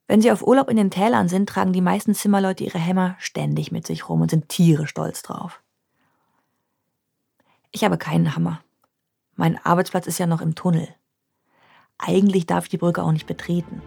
Wenn 0.06 0.22
sie 0.22 0.32
auf 0.32 0.46
Urlaub 0.46 0.70
in 0.70 0.76
den 0.76 0.90
Tälern 0.90 1.28
sind, 1.28 1.48
tragen 1.48 1.72
die 1.72 1.82
meisten 1.82 2.14
Zimmerleute 2.14 2.64
ihre 2.64 2.78
Hämmer 2.78 3.16
ständig 3.18 3.72
mit 3.72 3.86
sich 3.86 4.08
rum 4.08 4.22
und 4.22 4.30
sind 4.30 4.48
Tiere 4.48 4.86
stolz 4.86 5.22
drauf. 5.22 5.62
Ich 7.72 7.84
habe 7.84 7.98
keinen 7.98 8.34
Hammer. 8.34 8.62
Mein 9.36 9.58
Arbeitsplatz 9.64 10.06
ist 10.06 10.18
ja 10.18 10.26
noch 10.26 10.40
im 10.40 10.54
Tunnel. 10.54 10.88
Eigentlich 11.98 12.46
darf 12.46 12.64
ich 12.64 12.70
die 12.70 12.78
Brücke 12.78 13.02
auch 13.02 13.12
nicht 13.12 13.26
betreten. 13.26 13.82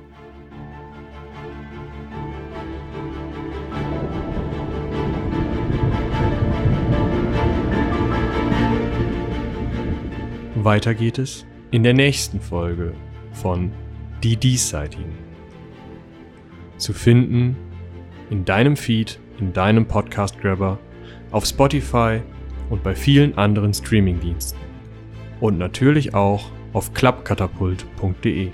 Weiter 10.65 10.93
geht 10.93 11.19
es 11.19 11.45
in 11.71 11.83
der 11.83 11.93
nächsten 11.93 12.39
Folge 12.39 12.93
von 13.31 13.71
Die 14.23 14.37
Diesseitigen. 14.37 15.13
Zu 16.77 16.93
finden 16.93 17.55
in 18.29 18.45
deinem 18.45 18.75
Feed, 18.75 19.19
in 19.39 19.53
deinem 19.53 19.85
Podcast 19.85 20.39
Grabber, 20.39 20.79
auf 21.31 21.45
Spotify 21.45 22.21
und 22.69 22.83
bei 22.83 22.95
vielen 22.95 23.37
anderen 23.37 23.73
Streamingdiensten. 23.73 24.59
Und 25.39 25.57
natürlich 25.57 26.13
auch 26.13 26.51
auf 26.73 26.93
klappkatapult.de. 26.93 28.51